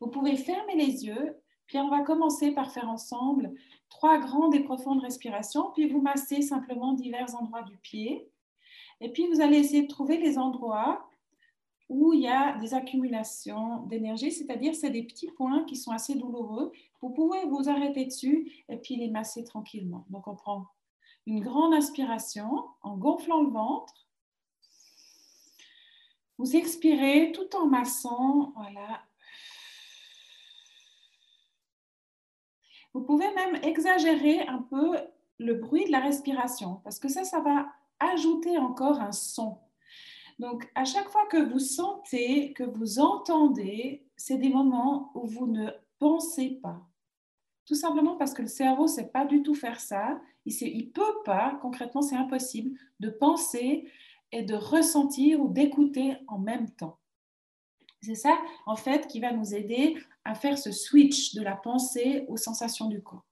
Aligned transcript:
Vous 0.00 0.08
pouvez 0.08 0.36
fermer 0.36 0.74
les 0.74 1.04
yeux, 1.06 1.36
puis 1.66 1.78
on 1.78 1.88
va 1.88 2.00
commencer 2.00 2.52
par 2.52 2.72
faire 2.72 2.88
ensemble 2.88 3.52
trois 3.90 4.18
grandes 4.18 4.54
et 4.54 4.60
profondes 4.60 5.00
respirations, 5.00 5.70
puis 5.72 5.88
vous 5.88 6.00
massez 6.00 6.42
simplement 6.42 6.94
divers 6.94 7.34
endroits 7.36 7.62
du 7.62 7.76
pied. 7.76 8.28
Et 9.00 9.12
puis 9.12 9.26
vous 9.26 9.40
allez 9.40 9.58
essayer 9.58 9.82
de 9.82 9.88
trouver 9.88 10.18
les 10.18 10.38
endroits 10.38 11.06
où 11.88 12.12
il 12.12 12.20
y 12.20 12.28
a 12.28 12.56
des 12.58 12.72
accumulations 12.72 13.82
d'énergie, 13.86 14.30
c'est-à-dire 14.30 14.74
c'est 14.74 14.90
des 14.90 15.02
petits 15.02 15.30
points 15.32 15.64
qui 15.64 15.76
sont 15.76 15.90
assez 15.90 16.14
douloureux. 16.14 16.72
Vous 17.02 17.10
pouvez 17.10 17.44
vous 17.46 17.68
arrêter 17.68 18.04
dessus 18.04 18.64
et 18.68 18.76
puis 18.76 18.96
les 18.96 19.10
masser 19.10 19.42
tranquillement. 19.44 20.06
Donc 20.08 20.28
on 20.28 20.36
prend 20.36 20.66
une 21.26 21.40
grande 21.40 21.74
inspiration 21.74 22.64
en 22.82 22.96
gonflant 22.96 23.42
le 23.42 23.50
ventre. 23.50 24.06
Vous 26.38 26.56
expirez 26.56 27.32
tout 27.32 27.56
en 27.56 27.66
massant, 27.66 28.52
voilà. 28.54 29.02
Vous 32.92 33.02
pouvez 33.02 33.32
même 33.34 33.56
exagérer 33.62 34.40
un 34.42 34.62
peu 34.62 34.96
le 35.38 35.54
bruit 35.54 35.86
de 35.86 35.92
la 35.92 36.00
respiration 36.00 36.80
parce 36.84 36.98
que 36.98 37.08
ça, 37.08 37.24
ça 37.24 37.40
va 37.40 37.66
ajouter 37.98 38.58
encore 38.58 39.00
un 39.00 39.12
son. 39.12 39.58
Donc, 40.38 40.70
à 40.74 40.84
chaque 40.84 41.08
fois 41.10 41.26
que 41.26 41.36
vous 41.36 41.58
sentez, 41.58 42.52
que 42.54 42.64
vous 42.64 42.98
entendez, 42.98 44.06
c'est 44.16 44.38
des 44.38 44.48
moments 44.48 45.12
où 45.14 45.26
vous 45.26 45.46
ne 45.46 45.70
pensez 45.98 46.58
pas. 46.62 46.80
Tout 47.66 47.74
simplement 47.74 48.16
parce 48.16 48.32
que 48.32 48.42
le 48.42 48.48
cerveau 48.48 48.84
ne 48.84 48.88
sait 48.88 49.08
pas 49.08 49.26
du 49.26 49.42
tout 49.42 49.54
faire 49.54 49.78
ça. 49.78 50.20
Il 50.46 50.78
ne 50.78 50.90
peut 50.90 51.22
pas, 51.24 51.58
concrètement, 51.60 52.02
c'est 52.02 52.16
impossible, 52.16 52.76
de 53.00 53.10
penser 53.10 53.88
et 54.32 54.42
de 54.42 54.54
ressentir 54.54 55.40
ou 55.40 55.48
d'écouter 55.48 56.16
en 56.26 56.38
même 56.38 56.70
temps. 56.70 56.98
C'est 58.02 58.14
ça, 58.14 58.36
en 58.64 58.76
fait, 58.76 59.06
qui 59.06 59.20
va 59.20 59.32
nous 59.32 59.54
aider 59.54 59.98
à 60.24 60.34
faire 60.34 60.58
ce 60.58 60.72
switch 60.72 61.34
de 61.34 61.42
la 61.42 61.56
pensée 61.56 62.24
aux 62.28 62.36
sensations 62.36 62.88
du 62.88 63.02
corps. 63.02 63.24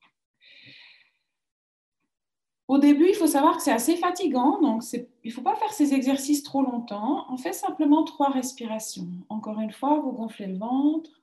Au 2.68 2.76
début, 2.76 3.08
il 3.08 3.14
faut 3.14 3.26
savoir 3.26 3.56
que 3.56 3.62
c'est 3.62 3.72
assez 3.72 3.96
fatigant, 3.96 4.60
donc 4.60 4.82
il 4.92 5.06
ne 5.24 5.30
faut 5.30 5.40
pas 5.40 5.56
faire 5.56 5.72
ces 5.72 5.94
exercices 5.94 6.42
trop 6.42 6.62
longtemps. 6.62 7.24
On 7.32 7.38
fait 7.38 7.54
simplement 7.54 8.04
trois 8.04 8.28
respirations. 8.28 9.08
Encore 9.30 9.58
une 9.60 9.72
fois, 9.72 10.00
vous 10.00 10.12
gonflez 10.12 10.48
le 10.48 10.58
ventre 10.58 11.22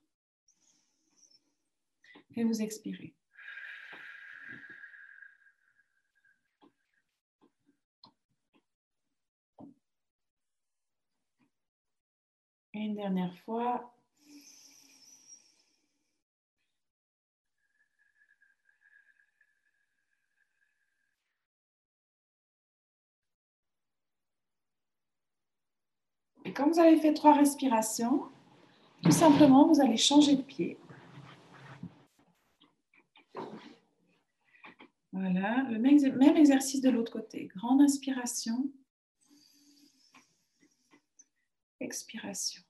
et 2.35 2.43
vous 2.43 2.61
expirez. 2.63 3.13
Une 12.73 12.95
dernière 12.95 13.37
fois. 13.45 13.94
Et 26.45 26.53
quand 26.53 26.69
vous 26.69 26.79
avez 26.79 26.95
fait 26.97 27.13
trois 27.15 27.33
respirations, 27.33 28.29
tout 29.01 29.11
simplement, 29.11 29.67
vous 29.67 29.81
allez 29.81 29.97
changer 29.97 30.35
de 30.35 30.43
pied. 30.43 30.77
Voilà, 35.11 35.63
le 35.71 35.79
même, 35.79 35.97
même 36.17 36.37
exercice 36.37 36.81
de 36.81 36.89
l'autre 36.91 37.11
côté. 37.11 37.47
Grande 37.55 37.81
inspiration. 37.81 38.71
Expiration. 41.79 42.61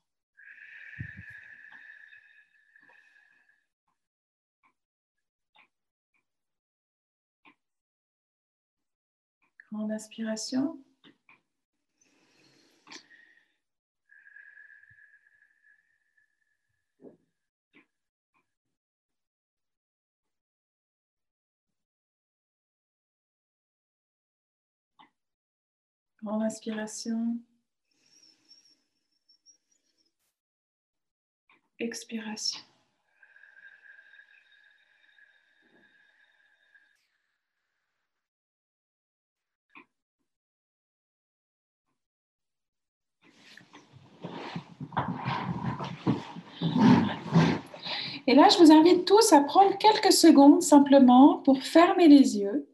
Grande 9.71 9.91
inspiration. 9.91 10.84
Grande 26.25 26.41
inspiration. 26.41 27.37
Expiration. 31.77 32.59
Et 48.25 48.33
là, 48.33 48.49
je 48.49 48.57
vous 48.57 48.71
invite 48.71 49.05
tous 49.05 49.31
à 49.31 49.41
prendre 49.41 49.77
quelques 49.77 50.11
secondes 50.11 50.63
simplement 50.63 51.37
pour 51.43 51.61
fermer 51.61 52.07
les 52.07 52.39
yeux 52.39 52.67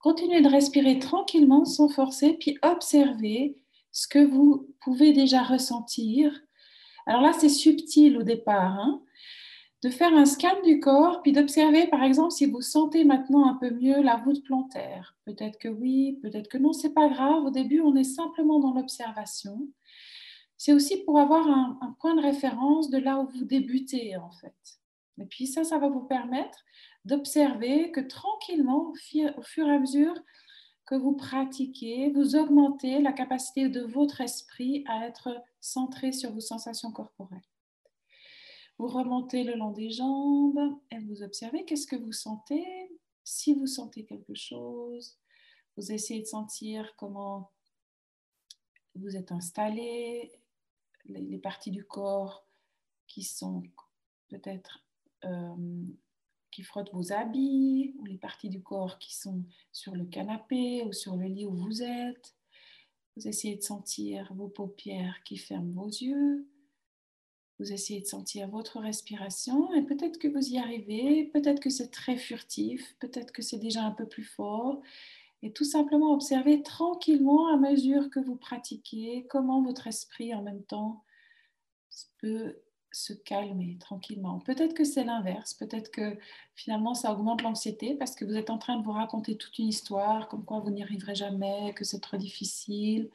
Continuez 0.00 0.40
de 0.40 0.48
respirer 0.48 0.98
tranquillement 0.98 1.66
sans 1.66 1.90
forcer, 1.90 2.32
puis 2.32 2.56
observez 2.62 3.58
ce 3.92 4.08
que 4.08 4.24
vous 4.24 4.74
pouvez 4.80 5.12
déjà 5.12 5.42
ressentir. 5.42 6.32
Alors 7.04 7.20
là, 7.20 7.34
c'est 7.34 7.50
subtil 7.50 8.16
au 8.16 8.22
départ, 8.22 8.78
hein. 8.78 9.02
de 9.82 9.90
faire 9.90 10.14
un 10.14 10.24
scan 10.24 10.62
du 10.64 10.80
corps, 10.80 11.20
puis 11.20 11.32
d'observer, 11.32 11.86
par 11.86 12.02
exemple, 12.02 12.30
si 12.30 12.46
vous 12.46 12.62
sentez 12.62 13.04
maintenant 13.04 13.46
un 13.46 13.54
peu 13.54 13.70
mieux 13.70 14.00
la 14.00 14.16
voûte 14.16 14.42
plantaire. 14.42 15.16
Peut-être 15.26 15.58
que 15.58 15.68
oui, 15.68 16.18
peut-être 16.22 16.48
que 16.48 16.56
non, 16.56 16.72
c'est 16.72 16.94
pas 16.94 17.08
grave. 17.08 17.44
Au 17.44 17.50
début, 17.50 17.82
on 17.82 17.94
est 17.94 18.04
simplement 18.04 18.58
dans 18.58 18.72
l'observation. 18.72 19.68
C'est 20.56 20.72
aussi 20.72 21.04
pour 21.04 21.18
avoir 21.18 21.46
un, 21.46 21.78
un 21.82 21.94
point 22.00 22.14
de 22.14 22.22
référence 22.22 22.88
de 22.88 22.98
là 22.98 23.20
où 23.20 23.28
vous 23.28 23.44
débutez, 23.44 24.16
en 24.16 24.30
fait. 24.30 24.79
Et 25.20 25.26
puis 25.26 25.46
ça, 25.46 25.64
ça 25.64 25.78
va 25.78 25.88
vous 25.88 26.04
permettre 26.04 26.64
d'observer 27.04 27.92
que 27.92 28.00
tranquillement, 28.00 28.92
au 29.36 29.42
fur 29.42 29.68
et 29.68 29.74
à 29.74 29.78
mesure 29.78 30.14
que 30.86 30.94
vous 30.96 31.14
pratiquez, 31.14 32.10
vous 32.10 32.34
augmentez 32.34 33.00
la 33.00 33.12
capacité 33.12 33.68
de 33.68 33.82
votre 33.82 34.20
esprit 34.20 34.82
à 34.88 35.06
être 35.06 35.28
centré 35.60 36.10
sur 36.10 36.32
vos 36.32 36.40
sensations 36.40 36.90
corporelles. 36.90 37.44
Vous 38.78 38.88
remontez 38.88 39.44
le 39.44 39.54
long 39.56 39.72
des 39.72 39.90
jambes 39.90 40.74
et 40.90 40.98
vous 40.98 41.22
observez 41.22 41.64
qu'est-ce 41.64 41.86
que 41.86 41.96
vous 41.96 42.12
sentez. 42.12 42.64
Si 43.22 43.54
vous 43.54 43.66
sentez 43.66 44.04
quelque 44.04 44.34
chose, 44.34 45.18
vous 45.76 45.92
essayez 45.92 46.22
de 46.22 46.26
sentir 46.26 46.94
comment 46.96 47.52
vous 48.94 49.16
êtes 49.16 49.32
installé, 49.32 50.32
les, 51.04 51.38
parties 51.38 51.70
du 51.70 51.84
corps 51.84 52.46
qui 53.06 53.22
sont 53.22 53.62
peut-être 54.28 54.82
qui 56.50 56.62
frottent 56.62 56.92
vos 56.92 57.12
habits 57.12 57.94
ou 57.98 58.04
les 58.04 58.18
parties 58.18 58.48
du 58.48 58.62
corps 58.62 58.98
qui 58.98 59.14
sont 59.14 59.44
sur 59.72 59.94
le 59.94 60.04
canapé 60.04 60.82
ou 60.84 60.92
sur 60.92 61.16
le 61.16 61.26
lit 61.26 61.46
où 61.46 61.54
vous 61.54 61.82
êtes. 61.82 62.34
Vous 63.16 63.28
essayez 63.28 63.56
de 63.56 63.62
sentir 63.62 64.32
vos 64.34 64.48
paupières 64.48 65.22
qui 65.24 65.36
ferment 65.36 65.72
vos 65.72 65.88
yeux. 65.88 66.48
Vous 67.58 67.72
essayez 67.72 68.00
de 68.00 68.06
sentir 68.06 68.48
votre 68.48 68.80
respiration 68.80 69.72
et 69.74 69.82
peut-être 69.82 70.18
que 70.18 70.28
vous 70.28 70.48
y 70.48 70.56
arrivez, 70.56 71.26
peut-être 71.26 71.60
que 71.60 71.68
c'est 71.68 71.90
très 71.90 72.16
furtif, 72.16 72.96
peut-être 72.98 73.32
que 73.32 73.42
c'est 73.42 73.58
déjà 73.58 73.82
un 73.82 73.90
peu 73.90 74.08
plus 74.08 74.24
fort. 74.24 74.80
Et 75.42 75.52
tout 75.52 75.64
simplement 75.64 76.12
observer 76.12 76.62
tranquillement 76.62 77.48
à 77.48 77.56
mesure 77.56 78.10
que 78.10 78.20
vous 78.20 78.36
pratiquez 78.36 79.26
comment 79.28 79.62
votre 79.62 79.86
esprit 79.86 80.34
en 80.34 80.42
même 80.42 80.62
temps 80.64 81.04
peut 82.18 82.56
se 82.92 83.12
calmer 83.12 83.76
tranquillement. 83.78 84.40
Peut-être 84.40 84.74
que 84.74 84.84
c'est 84.84 85.04
l'inverse, 85.04 85.54
peut-être 85.54 85.90
que 85.90 86.18
finalement 86.54 86.94
ça 86.94 87.12
augmente 87.12 87.42
l'anxiété 87.42 87.94
parce 87.94 88.14
que 88.14 88.24
vous 88.24 88.36
êtes 88.36 88.50
en 88.50 88.58
train 88.58 88.76
de 88.78 88.84
vous 88.84 88.92
raconter 88.92 89.36
toute 89.36 89.58
une 89.58 89.68
histoire, 89.68 90.28
comme 90.28 90.44
quoi 90.44 90.60
vous 90.60 90.70
n'y 90.70 90.82
arriverez 90.82 91.14
jamais, 91.14 91.72
que 91.74 91.84
c'est 91.84 92.00
trop 92.00 92.16
difficile. 92.16 93.10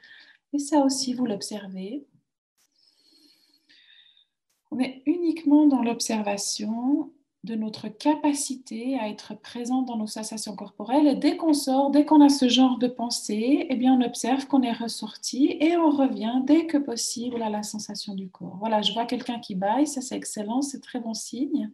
Et 0.54 0.60
ça 0.60 0.80
aussi, 0.80 1.14
vous 1.14 1.26
l'observez. 1.26 2.06
On 4.72 4.80
est 4.80 5.04
uniquement 5.06 5.68
dans 5.68 5.82
l'observation 5.82 7.12
de 7.46 7.56
notre 7.56 7.88
capacité 7.88 9.00
à 9.00 9.08
être 9.08 9.36
présent 9.36 9.84
dans 9.84 9.98
nos 9.98 10.08
sensations 10.08 10.56
corporelles. 10.56 11.08
Et 11.08 11.16
dès 11.16 11.38
qu'on 11.38 11.54
sort, 11.54 11.92
dès 11.92 12.04
qu'on 12.04 12.22
a 12.22 12.30
ce 12.30 12.50
genre 12.50 12.78
de 12.80 12.88
pensée, 12.88 13.68
eh 13.70 13.76
bien, 13.76 13.94
on 13.94 14.04
observe 14.04 14.48
qu'on 14.48 14.64
est 14.64 14.74
ressorti 14.74 15.56
et 15.62 15.78
on 15.78 15.92
revient 15.92 16.42
dès 16.44 16.66
que 16.66 16.78
possible 16.78 17.42
à 17.44 17.50
la 17.50 17.64
sensation 17.64 18.16
du 18.16 18.30
corps. 18.30 18.58
Voilà, 18.60 18.82
je 18.82 18.92
vois 18.94 19.06
quelqu'un 19.06 19.40
qui 19.40 19.56
baille, 19.56 19.88
ça 19.88 20.02
c'est 20.02 20.16
excellent, 20.16 20.62
c'est 20.62 20.82
très 20.82 21.00
bon 21.00 21.14
signe. 21.14 21.72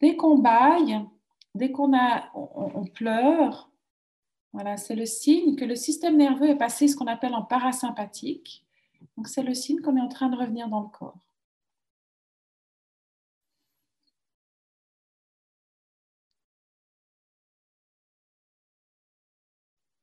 Dès 0.00 0.16
qu'on 0.16 0.38
baille, 0.38 1.00
dès 1.54 1.70
qu'on 1.70 1.96
a, 1.96 2.30
on, 2.34 2.84
pleure, 2.86 3.70
voilà, 4.52 4.76
c'est 4.78 4.94
le 4.94 5.06
signe 5.06 5.54
que 5.54 5.64
le 5.64 5.76
système 5.76 6.16
nerveux 6.16 6.48
est 6.48 6.56
passé 6.56 6.88
ce 6.88 6.96
qu'on 6.96 7.06
appelle 7.06 7.34
en 7.34 7.42
parasympathique. 7.42 8.64
Donc 9.16 9.28
c'est 9.28 9.42
le 9.42 9.54
signe 9.54 9.80
qu'on 9.80 9.96
est 9.96 10.00
en 10.00 10.08
train 10.08 10.28
de 10.28 10.36
revenir 10.36 10.68
dans 10.68 10.80
le 10.80 10.88
corps. 10.88 11.18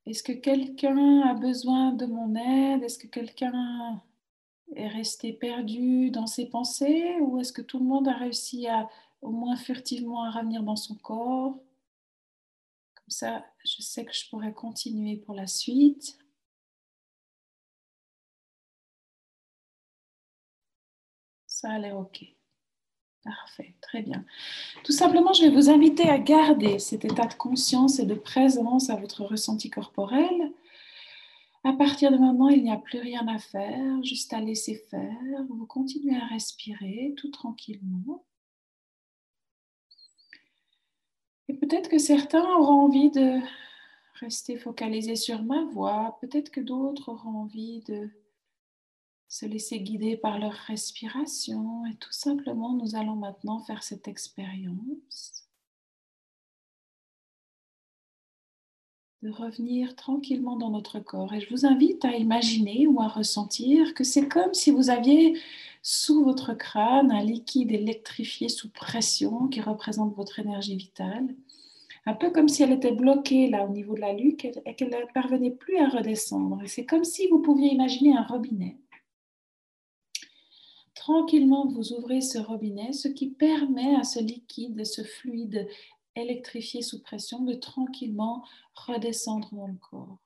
Est-ce 0.05 0.21
que 0.23 0.31
quelqu'un 0.33 1.21
a 1.21 1.33
besoin 1.33 1.91
de 1.91 2.05
mon 2.05 2.35
aide? 2.35 2.83
Est-ce 2.83 2.99
que 2.99 3.07
quelqu'un 3.07 4.01
est 4.75 4.87
resté 4.87 5.33
perdu 5.33 6.11
dans 6.11 6.27
ses 6.27 6.47
pensées? 6.49 7.17
Ou 7.21 7.39
est-ce 7.39 7.53
que 7.53 7.61
tout 7.63 7.79
le 7.79 7.85
monde 7.85 8.07
a 8.07 8.13
réussi 8.13 8.67
au 9.21 9.31
moins 9.31 9.55
furtivement 9.55 10.23
à 10.23 10.31
revenir 10.31 10.63
dans 10.63 10.75
son 10.75 10.95
corps? 10.95 11.57
Comme 12.95 13.09
ça, 13.09 13.45
je 13.65 13.81
sais 13.81 14.05
que 14.05 14.13
je 14.13 14.29
pourrais 14.29 14.53
continuer 14.53 15.17
pour 15.17 15.33
la 15.35 15.47
suite. 15.47 16.17
Ça 21.47 21.71
a 21.71 21.79
l'air 21.79 21.97
OK. 21.97 22.34
Parfait, 23.25 23.73
très 23.81 24.03
bien. 24.03 24.23
Tout 24.83 24.91
simplement, 24.91 25.33
je 25.33 25.41
vais 25.41 25.49
vous 25.49 25.71
inviter 25.71 26.07
à 26.07 26.19
garder 26.19 26.77
cet 26.77 27.05
état 27.05 27.25
de 27.25 27.33
conscience 27.33 27.97
et 27.97 28.05
de 28.05 28.13
présence 28.13 28.91
à 28.91 28.95
votre 28.95 29.23
ressenti 29.23 29.71
corporel. 29.71 30.53
À 31.63 31.73
partir 31.73 32.11
de 32.11 32.17
maintenant, 32.17 32.49
il 32.49 32.63
n'y 32.63 32.71
a 32.71 32.77
plus 32.77 32.99
rien 32.99 33.27
à 33.27 33.39
faire, 33.39 34.03
juste 34.03 34.31
à 34.31 34.39
laisser 34.41 34.75
faire. 34.91 35.43
Vous 35.49 35.65
continuez 35.65 36.15
à 36.15 36.25
respirer 36.27 37.15
tout 37.17 37.31
tranquillement. 37.31 38.23
Et 41.47 41.55
peut-être 41.55 41.89
que 41.89 41.97
certains 41.97 42.45
auront 42.57 42.85
envie 42.85 43.09
de 43.09 43.39
rester 44.19 44.55
focalisés 44.55 45.15
sur 45.15 45.41
ma 45.41 45.63
voix, 45.65 46.19
peut-être 46.21 46.51
que 46.51 46.61
d'autres 46.61 47.09
auront 47.09 47.39
envie 47.39 47.81
de 47.87 48.07
se 49.27 49.45
laisser 49.45 49.79
guider 49.79 50.17
par 50.17 50.39
leur 50.39 50.53
respiration 50.53 51.85
et 51.85 51.95
tout 51.95 52.11
simplement 52.11 52.73
nous 52.73 52.95
allons 52.95 53.15
maintenant 53.15 53.59
faire 53.59 53.83
cette 53.83 54.07
expérience 54.07 55.45
de 59.25 59.31
revenir 59.31 59.95
tranquillement 59.95 60.55
dans 60.55 60.69
notre 60.69 60.99
corps. 60.99 61.33
Et 61.33 61.41
je 61.41 61.49
vous 61.49 61.65
invite 61.65 62.05
à 62.05 62.15
imaginer 62.15 62.85
ou 62.85 63.01
à 63.01 63.07
ressentir 63.07 63.95
que 63.95 64.03
c'est 64.03 64.27
comme 64.27 64.53
si 64.53 64.69
vous 64.69 64.91
aviez 64.91 65.39
sous 65.81 66.23
votre 66.23 66.53
crâne 66.53 67.11
un 67.11 67.23
liquide 67.23 67.71
électrifié 67.71 68.49
sous 68.49 68.69
pression 68.69 69.47
qui 69.47 69.61
représente 69.61 70.15
votre 70.15 70.39
énergie 70.39 70.75
vitale. 70.75 71.35
Un 72.05 72.13
peu 72.13 72.29
comme 72.29 72.47
si 72.47 72.61
elle 72.61 72.71
était 72.71 72.91
bloquée 72.91 73.49
là 73.49 73.65
au 73.65 73.69
niveau 73.69 73.95
de 73.95 74.01
la 74.01 74.13
nuque 74.13 74.45
et 74.45 74.75
qu'elle 74.75 74.89
ne 74.89 75.11
parvenait 75.11 75.49
plus 75.49 75.77
à 75.77 75.89
redescendre. 75.89 76.61
Et 76.63 76.67
c'est 76.67 76.85
comme 76.85 77.03
si 77.03 77.27
vous 77.27 77.39
pouviez 77.39 77.73
imaginer 77.73 78.15
un 78.15 78.23
robinet 78.23 78.77
tranquillement 81.05 81.67
vous 81.67 81.93
ouvrez 81.93 82.19
ce 82.19 82.39
robinet, 82.39 82.91
ce 82.91 83.07
qui 83.07 83.27
permet 83.29 83.95
à 83.95 84.03
ce 84.03 84.19
liquide, 84.19 84.83
ce 84.83 85.03
fluide 85.03 85.67
électrifié 86.15 86.81
sous 86.81 86.99
pression 86.99 87.43
de 87.43 87.53
tranquillement 87.53 88.43
redescendre 88.73 89.53
dans 89.53 89.67
le 89.67 89.75
corps. 89.75 90.17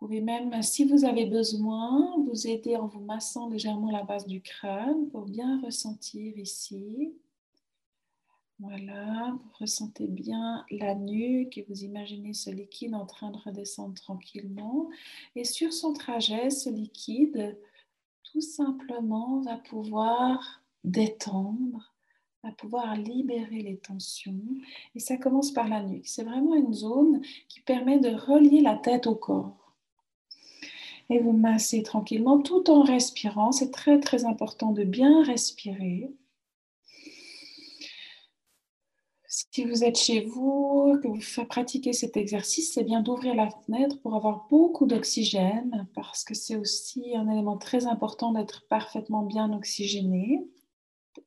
Vous 0.00 0.06
pouvez 0.06 0.22
même, 0.22 0.62
si 0.62 0.86
vous 0.86 1.04
avez 1.04 1.26
besoin, 1.26 2.16
vous 2.24 2.46
aider 2.46 2.76
en 2.76 2.86
vous 2.86 3.04
massant 3.04 3.46
légèrement 3.46 3.90
la 3.90 4.04
base 4.04 4.26
du 4.26 4.40
crâne 4.40 5.10
pour 5.10 5.26
bien 5.26 5.60
ressentir 5.60 6.38
ici 6.38 7.12
voilà, 8.62 9.32
vous 9.32 9.50
ressentez 9.58 10.06
bien 10.06 10.64
la 10.70 10.94
nuque 10.94 11.58
et 11.58 11.66
vous 11.68 11.82
imaginez 11.82 12.32
ce 12.32 12.48
liquide 12.48 12.94
en 12.94 13.06
train 13.06 13.32
de 13.32 13.36
redescendre 13.38 13.94
tranquillement. 13.94 14.88
Et 15.34 15.42
sur 15.42 15.72
son 15.72 15.92
trajet, 15.92 16.48
ce 16.48 16.70
liquide, 16.70 17.58
tout 18.22 18.40
simplement, 18.40 19.40
va 19.40 19.56
pouvoir 19.56 20.62
détendre, 20.84 21.92
va 22.44 22.52
pouvoir 22.52 22.94
libérer 22.94 23.62
les 23.62 23.78
tensions. 23.78 24.40
Et 24.94 25.00
ça 25.00 25.16
commence 25.16 25.50
par 25.50 25.68
la 25.68 25.82
nuque. 25.82 26.06
C'est 26.06 26.24
vraiment 26.24 26.54
une 26.54 26.72
zone 26.72 27.20
qui 27.48 27.60
permet 27.62 27.98
de 27.98 28.10
relier 28.10 28.60
la 28.60 28.76
tête 28.76 29.08
au 29.08 29.16
corps. 29.16 29.74
Et 31.10 31.18
vous 31.18 31.32
massez 31.32 31.82
tranquillement 31.82 32.40
tout 32.40 32.70
en 32.70 32.82
respirant. 32.82 33.50
C'est 33.50 33.72
très 33.72 33.98
très 33.98 34.24
important 34.24 34.70
de 34.70 34.84
bien 34.84 35.24
respirer. 35.24 36.12
Si 39.54 39.66
vous 39.66 39.84
êtes 39.84 39.98
chez 39.98 40.24
vous, 40.24 40.98
que 41.02 41.08
vous 41.08 41.44
pratiquez 41.44 41.92
cet 41.92 42.16
exercice, 42.16 42.72
c'est 42.72 42.84
bien 42.84 43.02
d'ouvrir 43.02 43.34
la 43.34 43.50
fenêtre 43.50 44.00
pour 44.00 44.14
avoir 44.14 44.46
beaucoup 44.48 44.86
d'oxygène 44.86 45.86
parce 45.94 46.24
que 46.24 46.32
c'est 46.32 46.56
aussi 46.56 47.14
un 47.14 47.28
élément 47.28 47.58
très 47.58 47.84
important 47.84 48.32
d'être 48.32 48.66
parfaitement 48.68 49.24
bien 49.24 49.52
oxygéné. 49.52 50.42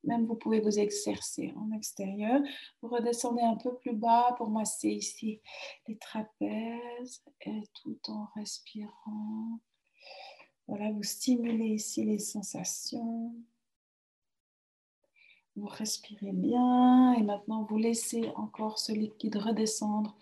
Même 0.04 0.26
vous 0.26 0.34
pouvez 0.34 0.60
vous 0.60 0.80
exercer 0.80 1.54
en 1.56 1.72
extérieur. 1.72 2.42
Vous 2.82 2.88
redescendez 2.88 3.44
un 3.44 3.58
peu 3.58 3.76
plus 3.76 3.96
bas 3.96 4.34
pour 4.40 4.50
masser 4.50 4.90
ici 4.90 5.40
les 5.88 5.98
trapèzes 6.00 7.22
et 7.42 7.62
tout 7.76 8.00
en 8.08 8.28
respirant. 8.36 9.60
Voilà, 10.68 10.92
vous 10.92 11.04
stimulez 11.04 11.76
ici 11.76 12.04
les 12.04 12.18
sensations. 12.18 13.36
Vous 15.56 15.68
respirez 15.68 16.34
bien 16.34 17.14
et 17.14 17.24
maintenant 17.24 17.64
vous 17.64 17.78
laissez 17.78 18.30
encore 18.36 18.78
ce 18.78 18.92
liquide 18.92 19.38
redescendre 19.38 20.16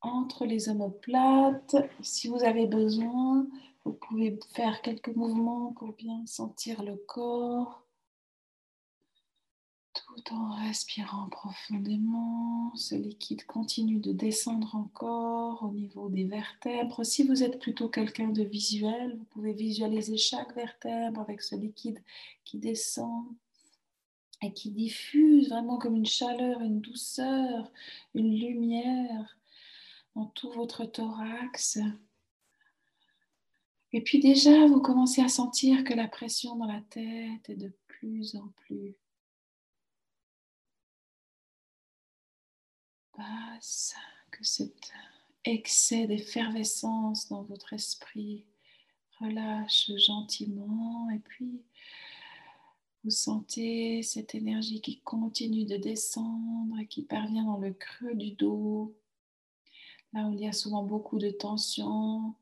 entre 0.00 0.44
les 0.44 0.68
omoplates. 0.68 1.76
Si 2.00 2.26
vous 2.26 2.42
avez 2.42 2.66
besoin, 2.66 3.46
vous 3.84 3.92
pouvez 3.92 4.38
faire 4.54 4.82
quelques 4.82 5.14
mouvements 5.14 5.72
pour 5.72 5.92
bien 5.92 6.26
sentir 6.26 6.82
le 6.82 6.96
corps. 6.96 7.84
Tout 9.94 10.34
en 10.34 10.50
respirant 10.56 11.28
profondément, 11.28 12.74
ce 12.74 12.96
liquide 12.96 13.44
continue 13.46 14.00
de 14.00 14.12
descendre 14.12 14.74
encore 14.74 15.62
au 15.62 15.70
niveau 15.70 16.08
des 16.08 16.24
vertèbres. 16.24 17.04
Si 17.04 17.26
vous 17.26 17.44
êtes 17.44 17.60
plutôt 17.60 17.88
quelqu'un 17.88 18.28
de 18.30 18.42
visuel, 18.42 19.16
vous 19.16 19.24
pouvez 19.26 19.52
visualiser 19.52 20.16
chaque 20.16 20.54
vertèbre 20.54 21.20
avec 21.20 21.40
ce 21.40 21.54
liquide 21.54 22.02
qui 22.44 22.58
descend 22.58 23.26
et 24.42 24.52
qui 24.52 24.70
diffuse 24.70 25.48
vraiment 25.48 25.78
comme 25.78 25.96
une 25.96 26.06
chaleur, 26.06 26.60
une 26.60 26.80
douceur, 26.80 27.70
une 28.14 28.34
lumière 28.36 29.36
dans 30.14 30.26
tout 30.26 30.50
votre 30.50 30.84
thorax. 30.84 31.78
Et 33.92 34.00
puis 34.02 34.20
déjà, 34.20 34.66
vous 34.66 34.80
commencez 34.80 35.22
à 35.22 35.28
sentir 35.28 35.84
que 35.84 35.94
la 35.94 36.08
pression 36.08 36.56
dans 36.56 36.66
la 36.66 36.80
tête 36.90 37.48
est 37.48 37.56
de 37.56 37.72
plus 37.86 38.34
en 38.36 38.48
plus 38.56 38.96
basse, 43.16 43.94
que 44.30 44.42
cet 44.44 44.92
excès 45.44 46.06
d'effervescence 46.06 47.28
dans 47.28 47.42
votre 47.42 47.72
esprit 47.74 48.44
relâche 49.20 49.90
gentiment 49.98 51.10
et 51.10 51.18
puis 51.18 51.62
vous 53.04 53.10
sentez 53.10 54.02
cette 54.02 54.34
énergie 54.34 54.80
qui 54.80 55.00
continue 55.00 55.64
de 55.64 55.76
descendre 55.76 56.76
qui 56.88 57.02
parvient 57.02 57.44
dans 57.44 57.58
le 57.58 57.72
creux 57.72 58.14
du 58.14 58.32
dos, 58.32 58.94
là 60.12 60.28
où 60.28 60.32
il 60.32 60.40
y 60.40 60.46
a 60.46 60.52
souvent 60.52 60.84
beaucoup 60.84 61.18
de 61.18 61.30
tension. 61.30 62.34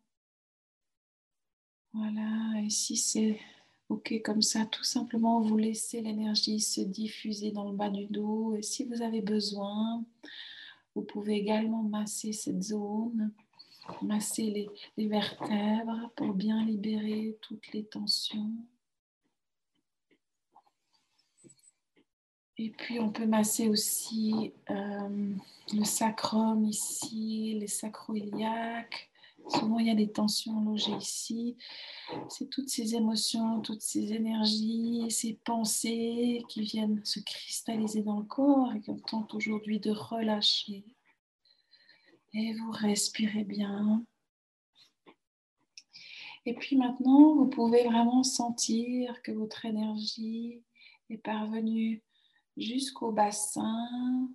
Voilà, 1.92 2.60
et 2.62 2.70
si 2.70 2.96
c'est 2.96 3.40
OK 3.88 4.20
comme 4.22 4.42
ça, 4.42 4.66
tout 4.66 4.84
simplement 4.84 5.40
vous 5.40 5.56
laissez 5.56 6.02
l'énergie 6.02 6.60
se 6.60 6.80
diffuser 6.80 7.50
dans 7.52 7.70
le 7.70 7.76
bas 7.76 7.90
du 7.90 8.06
dos. 8.06 8.54
Et 8.54 8.62
si 8.62 8.84
vous 8.84 9.02
avez 9.02 9.22
besoin, 9.22 10.04
vous 10.94 11.02
pouvez 11.02 11.36
également 11.36 11.82
masser 11.82 12.32
cette 12.32 12.62
zone, 12.62 13.32
masser 14.02 14.50
les, 14.50 14.68
les 14.96 15.08
vertèbres 15.08 16.10
pour 16.16 16.34
bien 16.34 16.64
libérer 16.64 17.38
toutes 17.40 17.72
les 17.72 17.84
tensions. 17.84 18.52
Et 22.62 22.68
puis 22.68 23.00
on 23.00 23.08
peut 23.08 23.24
masser 23.24 23.68
aussi 23.68 24.52
euh, 24.68 25.34
le 25.72 25.84
sacrum 25.84 26.62
ici, 26.66 27.56
les 27.58 27.66
sacroiliaques. 27.66 29.08
Souvent 29.48 29.78
il 29.78 29.86
y 29.86 29.90
a 29.90 29.94
des 29.94 30.12
tensions 30.12 30.60
logées 30.60 30.94
ici. 31.00 31.56
C'est 32.28 32.50
toutes 32.50 32.68
ces 32.68 32.94
émotions, 32.94 33.62
toutes 33.62 33.80
ces 33.80 34.12
énergies, 34.12 35.06
ces 35.08 35.38
pensées 35.42 36.44
qui 36.50 36.60
viennent 36.60 37.02
se 37.02 37.20
cristalliser 37.20 38.02
dans 38.02 38.18
le 38.18 38.26
corps 38.26 38.74
et 38.74 38.82
qu'on 38.82 38.98
tente 38.98 39.32
aujourd'hui 39.32 39.80
de 39.80 39.92
relâcher. 39.92 40.84
Et 42.34 42.52
vous 42.52 42.72
respirez 42.72 43.44
bien. 43.44 44.04
Et 46.44 46.52
puis 46.52 46.76
maintenant, 46.76 47.36
vous 47.36 47.46
pouvez 47.46 47.84
vraiment 47.84 48.22
sentir 48.22 49.22
que 49.22 49.32
votre 49.32 49.64
énergie 49.64 50.60
est 51.08 51.16
parvenue 51.16 52.02
jusqu'au 52.56 53.12
bassin. 53.12 54.28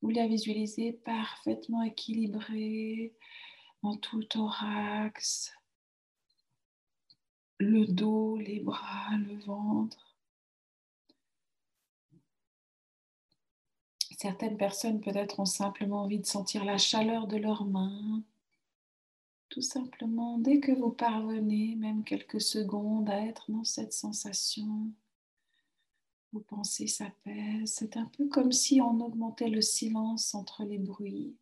Vous 0.00 0.10
la 0.10 0.26
visualisez 0.26 0.92
parfaitement 0.92 1.82
équilibrée 1.82 3.14
dans 3.82 3.96
tout 3.96 4.22
thorax, 4.24 5.52
le 7.58 7.86
dos, 7.86 8.36
les 8.36 8.60
bras, 8.60 9.16
le 9.16 9.38
ventre. 9.38 10.16
Certaines 14.18 14.56
personnes 14.56 15.00
peut-être 15.00 15.40
ont 15.40 15.44
simplement 15.44 16.02
envie 16.02 16.20
de 16.20 16.26
sentir 16.26 16.64
la 16.64 16.78
chaleur 16.78 17.26
de 17.26 17.36
leurs 17.36 17.64
mains. 17.64 18.22
Tout 19.48 19.62
simplement, 19.62 20.38
dès 20.38 20.60
que 20.60 20.70
vous 20.70 20.92
parvenez, 20.92 21.74
même 21.74 22.04
quelques 22.04 22.40
secondes, 22.40 23.10
à 23.10 23.20
être 23.26 23.50
dans 23.50 23.64
cette 23.64 23.92
sensation, 23.92 24.92
vos 26.32 26.40
pensées 26.40 26.86
s'apaisent. 26.86 27.72
C'est 27.72 27.96
un 27.96 28.06
peu 28.06 28.28
comme 28.28 28.52
si 28.52 28.80
on 28.80 29.00
augmentait 29.00 29.48
le 29.48 29.60
silence 29.60 30.34
entre 30.34 30.64
les 30.64 30.78
bruits. 30.78 31.36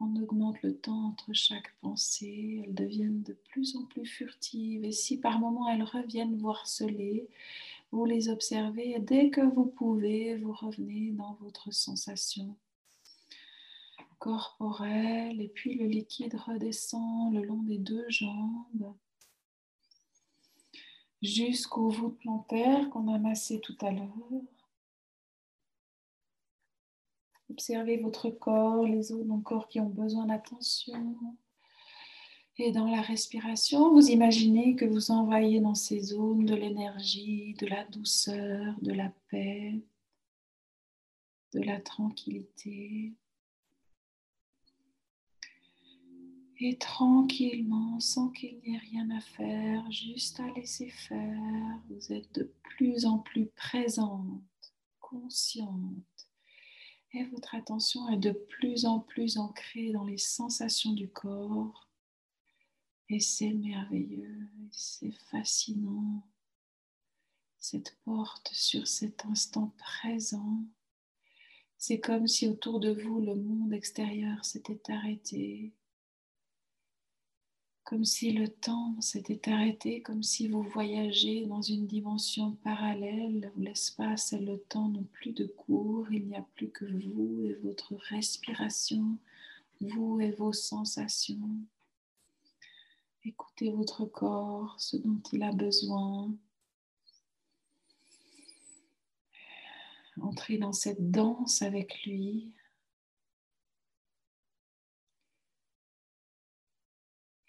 On 0.00 0.16
augmente 0.16 0.60
le 0.62 0.76
temps 0.76 1.06
entre 1.06 1.32
chaque 1.32 1.74
pensée. 1.80 2.62
Elles 2.64 2.74
deviennent 2.74 3.22
de 3.22 3.32
plus 3.32 3.76
en 3.76 3.84
plus 3.84 4.06
furtives. 4.06 4.84
Et 4.84 4.92
si 4.92 5.18
par 5.18 5.38
moments 5.38 5.68
elles 5.68 5.84
reviennent 5.84 6.36
vous 6.36 6.50
harceler, 6.50 7.28
vous 7.92 8.04
les 8.04 8.28
observez 8.28 8.96
et 8.96 8.98
dès 8.98 9.30
que 9.30 9.40
vous 9.40 9.66
pouvez, 9.66 10.36
vous 10.36 10.52
revenez 10.52 11.12
dans 11.12 11.34
votre 11.34 11.72
sensation 11.72 12.56
corporelle 14.18 15.40
et 15.40 15.48
puis 15.48 15.74
le 15.74 15.86
liquide 15.86 16.34
redescend 16.34 17.34
le 17.34 17.42
long 17.42 17.62
des 17.62 17.78
deux 17.78 18.06
jambes 18.08 18.94
jusqu'au 21.22 21.88
voûte 21.88 22.18
plantaire 22.18 22.90
qu'on 22.90 23.12
a 23.12 23.18
massé 23.18 23.60
tout 23.60 23.76
à 23.80 23.90
l'heure. 23.90 24.42
Observez 27.50 27.98
votre 27.98 28.30
corps, 28.30 28.84
les 28.86 29.02
zones 29.02 29.30
encore 29.30 29.68
qui 29.68 29.80
ont 29.80 29.88
besoin 29.88 30.26
d'attention. 30.26 31.16
Et 32.56 32.72
dans 32.72 32.86
la 32.86 33.00
respiration, 33.00 33.92
vous 33.92 34.08
imaginez 34.08 34.76
que 34.76 34.84
vous 34.84 35.10
envoyez 35.10 35.60
dans 35.60 35.74
ces 35.74 36.00
zones 36.00 36.46
de 36.46 36.54
l'énergie, 36.54 37.54
de 37.54 37.66
la 37.66 37.84
douceur, 37.84 38.76
de 38.80 38.92
la 38.92 39.12
paix, 39.28 39.80
de 41.52 41.60
la 41.60 41.80
tranquillité. 41.80 43.12
Et 46.66 46.78
tranquillement, 46.78 48.00
sans 48.00 48.30
qu'il 48.30 48.58
n'y 48.60 48.74
ait 48.74 48.78
rien 48.78 49.10
à 49.10 49.20
faire, 49.20 49.92
juste 49.92 50.40
à 50.40 50.50
laisser 50.52 50.88
faire, 50.88 51.78
vous 51.90 52.10
êtes 52.10 52.34
de 52.34 52.54
plus 52.62 53.04
en 53.04 53.18
plus 53.18 53.48
présente, 53.48 54.40
consciente. 54.98 56.26
Et 57.12 57.24
votre 57.24 57.54
attention 57.54 58.08
est 58.08 58.16
de 58.16 58.30
plus 58.30 58.86
en 58.86 59.00
plus 59.00 59.36
ancrée 59.36 59.92
dans 59.92 60.06
les 60.06 60.16
sensations 60.16 60.94
du 60.94 61.06
corps. 61.06 61.90
Et 63.10 63.20
c'est 63.20 63.52
merveilleux, 63.52 64.48
c'est 64.70 65.12
fascinant. 65.30 66.26
Cette 67.58 67.94
porte 68.06 68.48
sur 68.54 68.88
cet 68.88 69.26
instant 69.26 69.74
présent, 69.76 70.64
c'est 71.76 72.00
comme 72.00 72.26
si 72.26 72.48
autour 72.48 72.80
de 72.80 72.90
vous 72.90 73.20
le 73.20 73.34
monde 73.34 73.74
extérieur 73.74 74.46
s'était 74.46 74.90
arrêté 74.90 75.74
comme 77.94 78.04
si 78.04 78.32
le 78.32 78.48
temps 78.48 79.00
s'était 79.00 79.52
arrêté, 79.52 80.02
comme 80.02 80.24
si 80.24 80.48
vous 80.48 80.64
voyagez 80.64 81.46
dans 81.46 81.62
une 81.62 81.86
dimension 81.86 82.56
parallèle 82.64 83.52
où 83.54 83.60
l'espace 83.60 84.32
et 84.32 84.40
le 84.40 84.58
temps 84.58 84.88
n'ont 84.88 85.06
plus 85.12 85.30
de 85.30 85.46
cours, 85.46 86.04
il 86.10 86.26
n'y 86.26 86.34
a 86.34 86.44
plus 86.56 86.70
que 86.70 86.86
vous 86.86 87.44
et 87.44 87.54
votre 87.62 87.94
respiration, 88.08 89.16
vous 89.80 90.18
et 90.18 90.32
vos 90.32 90.52
sensations. 90.52 91.50
Écoutez 93.24 93.70
votre 93.70 94.06
corps, 94.06 94.74
ce 94.80 94.96
dont 94.96 95.22
il 95.32 95.44
a 95.44 95.52
besoin. 95.52 96.34
Entrez 100.20 100.58
dans 100.58 100.72
cette 100.72 101.12
danse 101.12 101.62
avec 101.62 102.02
lui. 102.06 102.50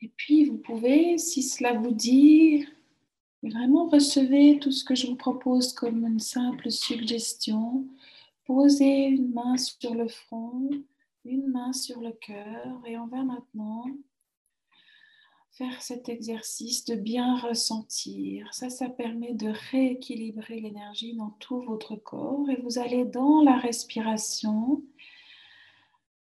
Et 0.06 0.12
puis, 0.16 0.46
vous 0.46 0.60
pouvez, 0.60 1.18
si 1.18 1.42
cela 1.42 1.74
vous 1.74 1.92
dit, 1.92 2.64
vraiment 3.42 3.90
recevez 3.90 4.60
tout 4.60 4.72
ce 4.72 4.84
que 4.84 4.94
je 4.94 5.08
vous 5.08 5.16
propose 5.16 5.74
comme 5.74 6.06
une 6.06 6.20
simple 6.20 6.70
suggestion. 6.70 7.88
Posez 8.46 9.06
une 9.06 9.34
main 9.34 9.58
sur 9.58 9.96
le 9.96 10.08
front, 10.08 10.70
une 11.24 11.48
main 11.48 11.74
sur 11.74 12.02
le 12.02 12.12
cœur 12.12 12.84
et 12.86 13.00
on 13.00 13.08
va 13.08 13.24
maintenant 13.24 13.86
faire 15.54 15.82
cet 15.82 16.08
exercice 16.08 16.86
de 16.86 16.94
bien 16.94 17.40
ressentir. 17.40 18.54
Ça, 18.54 18.70
ça 18.70 18.90
permet 18.90 19.34
de 19.34 19.52
rééquilibrer 19.72 20.60
l'énergie 20.60 21.16
dans 21.16 21.32
tout 21.40 21.62
votre 21.62 21.96
corps 21.96 22.48
et 22.52 22.62
vous 22.62 22.78
allez 22.78 23.06
dans 23.06 23.42
la 23.42 23.58
respiration 23.58 24.84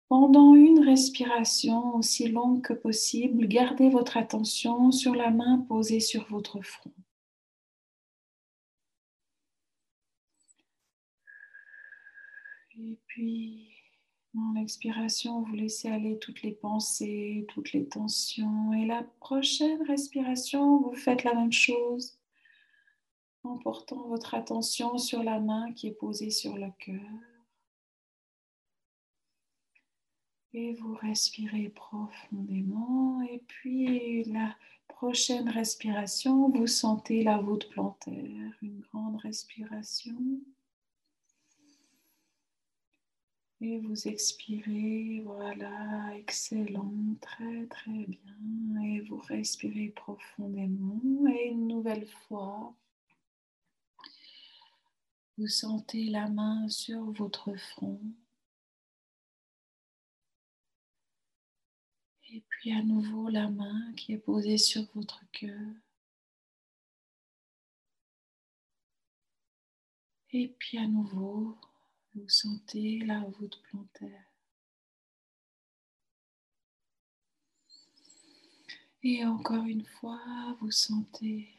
pendant 0.08 0.54
une 0.54 0.84
respiration 0.84 1.96
aussi 1.96 2.28
longue 2.28 2.62
que 2.62 2.72
possible, 2.72 3.46
gardez 3.48 3.88
votre 3.90 4.16
attention 4.16 4.92
sur 4.92 5.14
la 5.14 5.30
main 5.30 5.58
posée 5.68 6.00
sur 6.00 6.26
votre 6.28 6.60
front. 6.62 6.92
Et 12.78 12.98
puis, 13.06 13.68
dans 14.34 14.52
l'expiration, 14.54 15.42
vous 15.42 15.54
laissez 15.54 15.88
aller 15.88 16.18
toutes 16.18 16.42
les 16.42 16.52
pensées, 16.52 17.46
toutes 17.48 17.72
les 17.72 17.88
tensions. 17.88 18.72
Et 18.74 18.84
la 18.84 19.02
prochaine 19.20 19.82
respiration, 19.88 20.82
vous 20.82 20.94
faites 20.94 21.24
la 21.24 21.34
même 21.34 21.52
chose 21.52 22.18
en 23.44 23.56
portant 23.58 24.08
votre 24.08 24.34
attention 24.34 24.98
sur 24.98 25.22
la 25.22 25.40
main 25.40 25.72
qui 25.72 25.88
est 25.88 25.98
posée 25.98 26.30
sur 26.30 26.56
le 26.56 26.68
cœur. 26.78 27.00
Et 30.58 30.72
vous 30.72 30.94
respirez 30.94 31.68
profondément. 31.68 33.20
Et 33.20 33.42
puis 33.46 34.24
la 34.24 34.56
prochaine 34.88 35.50
respiration, 35.50 36.48
vous 36.48 36.66
sentez 36.66 37.22
la 37.22 37.36
voûte 37.36 37.68
plantaire. 37.68 38.52
Une 38.62 38.80
grande 38.80 39.18
respiration. 39.18 40.16
Et 43.60 43.78
vous 43.80 44.08
expirez, 44.08 45.20
voilà, 45.26 46.16
excellent, 46.16 47.16
très 47.20 47.66
très 47.66 48.06
bien. 48.06 48.82
Et 48.82 49.00
vous 49.00 49.18
respirez 49.18 49.88
profondément. 49.90 51.02
Et 51.28 51.48
une 51.48 51.66
nouvelle 51.66 52.06
fois, 52.06 52.74
vous 55.36 55.48
sentez 55.48 56.04
la 56.04 56.30
main 56.30 56.66
sur 56.70 57.12
votre 57.12 57.54
front. 57.56 58.00
Et 62.36 62.44
puis 62.50 62.70
à 62.70 62.82
nouveau 62.82 63.30
la 63.30 63.48
main 63.48 63.94
qui 63.94 64.12
est 64.12 64.18
posée 64.18 64.58
sur 64.58 64.84
votre 64.94 65.24
cœur. 65.32 65.72
Et 70.32 70.48
puis 70.48 70.76
à 70.76 70.86
nouveau, 70.86 71.56
vous 72.14 72.28
sentez 72.28 72.98
la 73.06 73.20
voûte 73.20 73.62
plantaire. 73.62 74.26
Et 79.02 79.24
encore 79.24 79.64
une 79.64 79.86
fois, 79.86 80.20
vous 80.60 80.70
sentez 80.70 81.58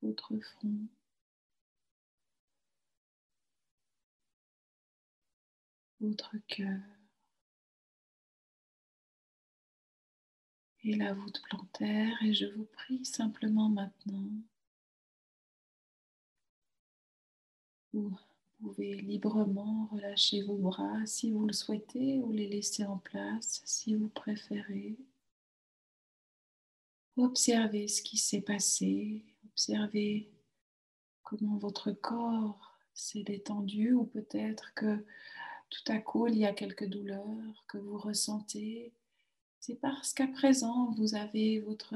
votre 0.00 0.38
front. 0.38 0.86
Votre 5.98 6.36
cœur. 6.46 7.01
Et 10.84 10.94
la 10.94 11.14
voûte 11.14 11.42
plantaire 11.42 12.16
et 12.22 12.34
je 12.34 12.46
vous 12.46 12.64
prie 12.64 13.04
simplement 13.04 13.68
maintenant, 13.68 14.28
vous 17.92 18.16
pouvez 18.58 18.94
librement 18.96 19.88
relâcher 19.92 20.42
vos 20.42 20.56
bras 20.56 21.04
si 21.06 21.30
vous 21.30 21.46
le 21.46 21.52
souhaitez 21.52 22.18
ou 22.18 22.32
les 22.32 22.48
laisser 22.48 22.84
en 22.84 22.98
place 22.98 23.62
si 23.64 23.94
vous 23.94 24.08
préférez. 24.08 24.96
Observez 27.16 27.88
ce 27.88 28.02
qui 28.02 28.16
s'est 28.16 28.40
passé, 28.40 29.22
observez 29.44 30.30
comment 31.22 31.58
votre 31.58 31.92
corps 31.92 32.78
s'est 32.94 33.22
détendu 33.22 33.92
ou 33.92 34.04
peut-être 34.04 34.72
que 34.74 35.04
tout 35.70 35.92
à 35.92 35.98
coup 35.98 36.26
il 36.26 36.38
y 36.38 36.46
a 36.46 36.52
quelques 36.52 36.88
douleurs 36.88 37.64
que 37.68 37.78
vous 37.78 37.98
ressentez 37.98 38.92
c'est 39.62 39.76
parce 39.76 40.12
qu'à 40.12 40.26
présent, 40.26 40.90
vous 40.98 41.14
avez 41.14 41.60
votre 41.60 41.94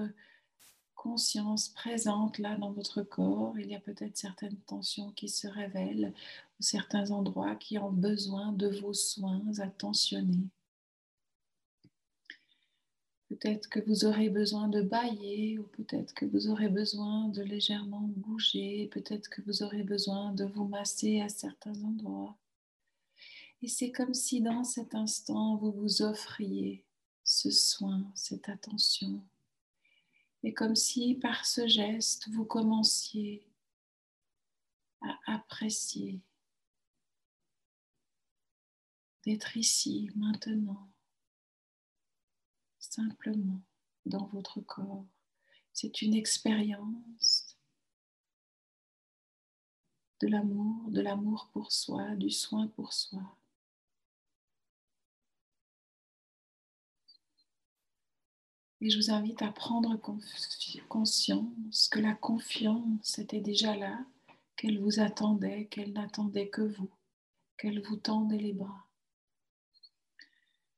conscience 0.94 1.68
présente 1.68 2.38
là 2.38 2.56
dans 2.56 2.70
votre 2.70 3.02
corps. 3.02 3.58
Il 3.58 3.68
y 3.68 3.74
a 3.74 3.80
peut-être 3.80 4.16
certaines 4.16 4.56
tensions 4.68 5.10
qui 5.10 5.28
se 5.28 5.48
révèlent 5.48 6.14
ou 6.60 6.62
certains 6.62 7.10
endroits 7.10 7.56
qui 7.56 7.76
ont 7.78 7.90
besoin 7.90 8.52
de 8.52 8.68
vos 8.68 8.92
soins 8.92 9.42
attentionnés. 9.58 10.48
Peut-être 13.30 13.68
que 13.68 13.80
vous 13.80 14.04
aurez 14.04 14.28
besoin 14.28 14.68
de 14.68 14.80
bailler 14.80 15.58
ou 15.58 15.64
peut-être 15.64 16.14
que 16.14 16.24
vous 16.24 16.46
aurez 16.46 16.68
besoin 16.68 17.26
de 17.30 17.42
légèrement 17.42 18.08
bouger, 18.16 18.88
peut-être 18.92 19.28
que 19.28 19.42
vous 19.42 19.64
aurez 19.64 19.82
besoin 19.82 20.32
de 20.34 20.44
vous 20.44 20.68
masser 20.68 21.20
à 21.20 21.28
certains 21.28 21.82
endroits. 21.82 22.36
Et 23.60 23.66
c'est 23.66 23.90
comme 23.90 24.14
si 24.14 24.40
dans 24.40 24.62
cet 24.62 24.94
instant, 24.94 25.56
vous 25.56 25.72
vous 25.72 26.02
offriez 26.02 26.85
ce 27.26 27.50
soin, 27.50 28.10
cette 28.14 28.48
attention. 28.48 29.20
Et 30.44 30.54
comme 30.54 30.76
si 30.76 31.16
par 31.16 31.44
ce 31.44 31.66
geste, 31.66 32.28
vous 32.30 32.44
commenciez 32.44 33.44
à 35.02 35.34
apprécier 35.34 36.22
d'être 39.24 39.56
ici 39.56 40.08
maintenant 40.14 40.88
simplement 42.78 43.60
dans 44.06 44.26
votre 44.26 44.60
corps. 44.60 45.04
C'est 45.72 46.02
une 46.02 46.14
expérience 46.14 47.58
de 50.20 50.28
l'amour, 50.28 50.90
de 50.92 51.00
l'amour 51.00 51.50
pour 51.52 51.72
soi, 51.72 52.14
du 52.14 52.30
soin 52.30 52.68
pour 52.68 52.92
soi. 52.92 53.35
Et 58.86 58.88
je 58.88 58.98
vous 58.98 59.10
invite 59.10 59.42
à 59.42 59.50
prendre 59.50 60.00
conscience 60.88 61.88
que 61.88 61.98
la 61.98 62.14
confiance 62.14 63.18
était 63.18 63.40
déjà 63.40 63.74
là, 63.74 63.98
qu'elle 64.54 64.78
vous 64.78 65.00
attendait, 65.00 65.66
qu'elle 65.66 65.92
n'attendait 65.92 66.48
que 66.50 66.62
vous, 66.62 66.88
qu'elle 67.58 67.82
vous 67.82 67.96
tendait 67.96 68.38
les 68.38 68.52
bras. 68.52 68.86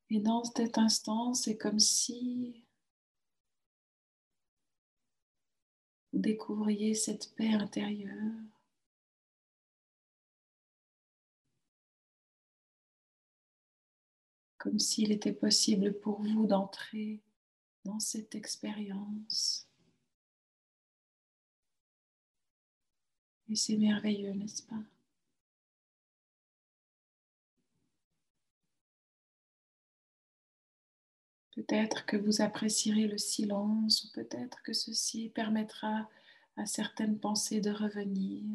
Et 0.09 0.19
dans 0.19 0.43
cet 0.43 0.79
instant, 0.79 1.35
c'est 1.35 1.55
comme 1.55 1.77
si 1.77 2.65
vous 6.11 6.17
découvriez 6.17 6.95
cette 6.95 7.35
paix 7.35 7.53
intérieure. 7.53 8.33
Comme 14.57 14.79
s'il 14.79 15.11
était 15.11 15.31
possible 15.31 15.93
pour 15.99 16.23
vous 16.23 16.47
d'entrer 16.47 17.21
dans 17.85 17.99
cette 17.99 18.35
expérience. 18.35 19.67
Et 23.49 23.55
c'est 23.55 23.77
merveilleux, 23.77 24.33
n'est-ce 24.33 24.63
pas? 24.63 24.83
Peut-être 31.55 32.05
que 32.05 32.15
vous 32.15 32.41
apprécierez 32.41 33.07
le 33.07 33.17
silence 33.17 34.05
ou 34.05 34.11
peut-être 34.13 34.61
que 34.63 34.71
ceci 34.71 35.29
permettra 35.29 36.09
à 36.55 36.65
certaines 36.65 37.19
pensées 37.19 37.59
de 37.59 37.71
revenir. 37.71 38.45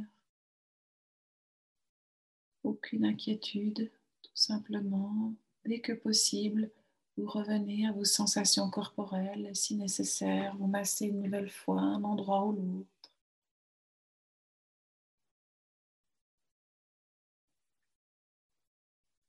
Aucune 2.63 3.05
inquiétude, 3.05 3.91
tout 4.23 4.37
simplement, 4.37 5.35
dès 5.67 5.81
que 5.81 5.93
possible, 5.93 6.71
vous 7.17 7.27
revenez 7.27 7.87
à 7.87 7.93
vos 7.93 8.05
sensations 8.05 8.71
corporelles, 8.71 9.51
si 9.55 9.77
nécessaire, 9.77 10.57
vous 10.59 10.67
massez 10.67 11.07
une 11.07 11.23
nouvelle 11.23 11.51
fois 11.51 11.81
un 11.81 12.03
endroit 12.05 12.45
ou 12.45 12.53
l'autre. 12.53 12.89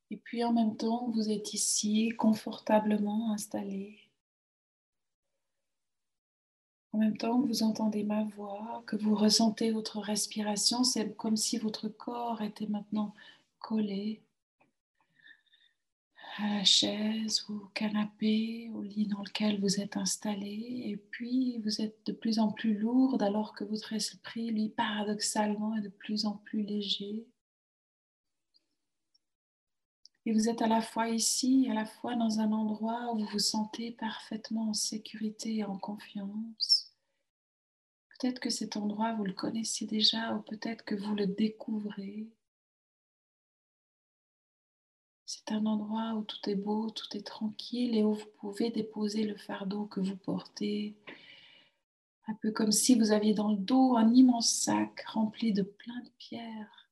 Et 0.09 0.17
puis 0.17 0.43
en 0.43 0.53
même 0.53 0.75
temps, 0.77 1.09
vous 1.11 1.29
êtes 1.29 1.53
ici 1.53 2.09
confortablement 2.17 3.31
installé. 3.33 3.99
En 6.93 6.97
même 6.97 7.17
temps 7.17 7.41
vous 7.41 7.61
entendez 7.61 8.03
ma 8.03 8.23
voix, 8.23 8.83
que 8.87 8.95
vous 8.95 9.15
ressentez 9.15 9.71
votre 9.71 9.99
respiration, 9.99 10.83
c'est 10.83 11.15
comme 11.17 11.37
si 11.37 11.57
votre 11.57 11.89
corps 11.89 12.41
était 12.41 12.67
maintenant 12.67 13.13
collé 13.59 14.24
à 16.37 16.57
la 16.57 16.63
chaise 16.63 17.45
ou 17.47 17.53
au 17.53 17.67
canapé, 17.73 18.69
au 18.73 18.81
lit 18.81 19.07
dans 19.07 19.21
lequel 19.21 19.59
vous 19.61 19.79
êtes 19.79 19.95
installé. 19.95 20.83
Et 20.85 20.97
puis, 20.97 21.59
vous 21.59 21.81
êtes 21.81 22.05
de 22.05 22.11
plus 22.11 22.39
en 22.39 22.51
plus 22.51 22.77
lourde 22.77 23.23
alors 23.23 23.53
que 23.53 23.63
votre 23.63 23.93
esprit, 23.93 24.51
lui, 24.51 24.69
paradoxalement, 24.69 25.75
est 25.75 25.81
de 25.81 25.89
plus 25.89 26.25
en 26.25 26.37
plus 26.37 26.63
léger. 26.63 27.25
Et 30.25 30.33
vous 30.33 30.49
êtes 30.49 30.61
à 30.61 30.67
la 30.67 30.81
fois 30.81 31.09
ici, 31.09 31.67
à 31.69 31.73
la 31.73 31.85
fois 31.85 32.15
dans 32.15 32.39
un 32.39 32.51
endroit 32.51 33.13
où 33.13 33.19
vous 33.19 33.27
vous 33.27 33.39
sentez 33.39 33.91
parfaitement 33.91 34.69
en 34.69 34.73
sécurité 34.73 35.57
et 35.57 35.63
en 35.63 35.77
confiance. 35.77 36.91
Peut-être 38.09 38.39
que 38.39 38.49
cet 38.49 38.75
endroit, 38.75 39.13
vous 39.13 39.23
le 39.25 39.33
connaissez 39.33 39.85
déjà 39.85 40.33
ou 40.33 40.41
peut-être 40.41 40.83
que 40.83 40.95
vous 40.95 41.15
le 41.15 41.27
découvrez. 41.27 42.27
C'est 45.37 45.53
un 45.53 45.65
endroit 45.65 46.13
où 46.15 46.23
tout 46.23 46.49
est 46.49 46.55
beau, 46.55 46.89
tout 46.89 47.17
est 47.17 47.25
tranquille 47.25 47.95
et 47.95 48.03
où 48.03 48.13
vous 48.13 48.31
pouvez 48.39 48.69
déposer 48.69 49.23
le 49.23 49.35
fardeau 49.35 49.85
que 49.85 49.99
vous 49.99 50.15
portez. 50.15 50.95
Un 52.27 52.33
peu 52.35 52.51
comme 52.51 52.71
si 52.71 52.95
vous 52.95 53.11
aviez 53.11 53.33
dans 53.33 53.51
le 53.51 53.57
dos 53.57 53.95
un 53.97 54.13
immense 54.13 54.51
sac 54.51 55.01
rempli 55.07 55.53
de 55.53 55.61
plein 55.61 55.99
de 56.01 56.09
pierres 56.17 56.85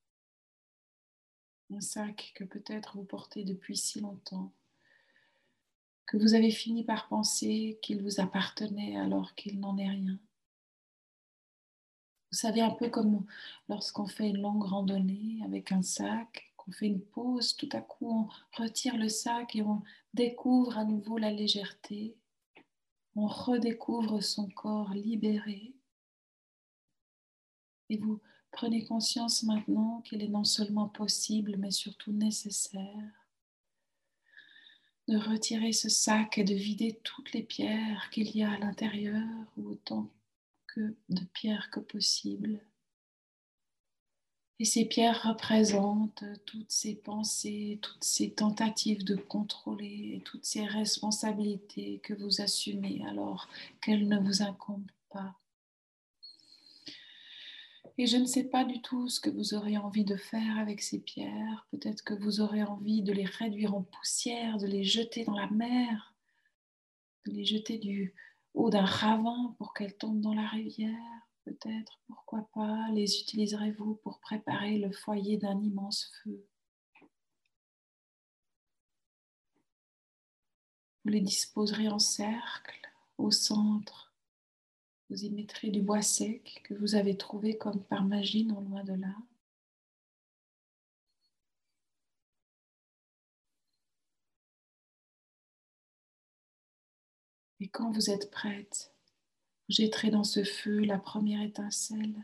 un 1.73 1.81
sac 1.81 2.33
que 2.35 2.43
peut-être 2.43 2.97
vous 2.97 3.03
portez 3.03 3.43
depuis 3.43 3.77
si 3.77 3.99
longtemps, 3.99 4.53
que 6.05 6.17
vous 6.17 6.33
avez 6.35 6.51
fini 6.51 6.83
par 6.83 7.07
penser 7.07 7.79
qu'il 7.81 8.03
vous 8.03 8.19
appartenait 8.19 8.97
alors 8.97 9.33
qu'il 9.35 9.59
n'en 9.59 9.77
est 9.77 9.89
rien. 9.89 10.19
Vous 12.31 12.37
savez, 12.37 12.61
un 12.61 12.71
peu 12.71 12.89
comme 12.89 13.25
lorsqu'on 13.69 14.07
fait 14.07 14.29
une 14.29 14.41
longue 14.41 14.63
randonnée 14.63 15.39
avec 15.45 15.71
un 15.71 15.83
sac, 15.83 16.52
qu'on 16.63 16.71
fait 16.71 16.87
une 16.87 17.01
pause, 17.01 17.55
tout 17.55 17.69
à 17.73 17.81
coup 17.81 18.09
on 18.09 18.61
retire 18.61 18.97
le 18.97 19.09
sac 19.09 19.55
et 19.55 19.61
on 19.61 19.81
découvre 20.13 20.77
à 20.77 20.85
nouveau 20.85 21.17
la 21.17 21.31
légèreté, 21.31 22.15
on 23.15 23.27
redécouvre 23.27 24.21
son 24.23 24.49
corps 24.49 24.93
libéré. 24.93 25.73
Et 27.89 27.97
vous 27.97 28.19
Prenez 28.53 28.85
conscience 28.85 29.41
maintenant 29.41 30.01
qu'il 30.01 30.21
est 30.21 30.27
non 30.27 30.43
seulement 30.43 30.87
possible, 30.87 31.55
mais 31.57 31.71
surtout 31.71 32.11
nécessaire 32.11 33.27
de 35.07 35.17
retirer 35.17 35.73
ce 35.73 35.89
sac 35.89 36.37
et 36.37 36.43
de 36.43 36.53
vider 36.53 36.99
toutes 37.03 37.33
les 37.33 37.41
pierres 37.41 38.09
qu'il 38.11 38.29
y 38.37 38.43
a 38.43 38.51
à 38.51 38.57
l'intérieur, 38.59 39.27
ou 39.57 39.69
autant 39.69 40.07
que 40.67 40.95
de 41.09 41.25
pierres 41.33 41.71
que 41.71 41.79
possible. 41.79 42.61
Et 44.63 44.65
ces 44.65 44.85
pierres 44.85 45.23
représentent 45.23 46.23
toutes 46.45 46.71
ces 46.71 46.95
pensées, 46.95 47.79
toutes 47.81 48.01
ces 48.01 48.31
tentatives 48.31 49.03
de 49.03 49.17
contrôler, 49.17 50.21
toutes 50.23 50.45
ces 50.45 50.63
responsabilités 50.63 51.99
que 52.01 52.13
vous 52.13 52.39
assumez 52.39 53.03
alors 53.09 53.49
qu'elles 53.81 54.07
ne 54.07 54.17
vous 54.17 54.41
incombent 54.41 54.89
pas. 55.09 55.37
Et 57.97 58.07
je 58.07 58.15
ne 58.15 58.25
sais 58.25 58.45
pas 58.45 58.63
du 58.63 58.81
tout 58.81 59.09
ce 59.09 59.19
que 59.19 59.29
vous 59.29 59.53
aurez 59.53 59.77
envie 59.77 60.05
de 60.05 60.15
faire 60.15 60.57
avec 60.57 60.81
ces 60.81 61.01
pierres. 61.01 61.67
Peut-être 61.71 62.01
que 62.01 62.13
vous 62.13 62.39
aurez 62.39 62.63
envie 62.63 63.01
de 63.01 63.11
les 63.11 63.25
réduire 63.25 63.75
en 63.75 63.81
poussière, 63.81 64.59
de 64.59 64.67
les 64.67 64.85
jeter 64.85 65.25
dans 65.25 65.37
la 65.37 65.49
mer, 65.49 66.15
de 67.25 67.33
les 67.33 67.43
jeter 67.43 67.79
du 67.79 68.13
haut 68.53 68.69
d'un 68.69 68.85
ravin 68.85 69.55
pour 69.57 69.73
qu'elles 69.73 69.97
tombent 69.97 70.21
dans 70.21 70.33
la 70.33 70.47
rivière. 70.47 71.22
Peut-être, 71.45 71.99
pourquoi 72.07 72.47
pas, 72.53 72.87
les 72.93 73.19
utiliserez-vous 73.19 73.95
pour 73.95 74.19
préparer 74.19 74.77
le 74.77 74.91
foyer 74.91 75.37
d'un 75.37 75.59
immense 75.61 76.11
feu? 76.23 76.45
Vous 81.03 81.11
les 81.11 81.21
disposerez 81.21 81.89
en 81.89 81.99
cercle 81.99 82.79
au 83.17 83.29
centre 83.29 84.13
vous 85.09 85.25
y 85.25 85.29
mettrez 85.29 85.69
du 85.69 85.81
bois 85.81 86.01
sec 86.01 86.61
que 86.63 86.73
vous 86.73 86.95
avez 86.95 87.17
trouvé 87.17 87.57
comme 87.57 87.83
par 87.83 88.03
magie 88.03 88.45
non 88.45 88.61
loin 88.61 88.83
de 88.83 88.93
là. 88.93 89.15
Et 97.59 97.67
quand 97.69 97.91
vous 97.91 98.09
êtes 98.09 98.31
prête, 98.31 98.92
jetterez 99.73 100.11
dans 100.11 100.23
ce 100.23 100.43
feu 100.43 100.79
la 100.79 100.99
première 100.99 101.41
étincelle. 101.41 102.15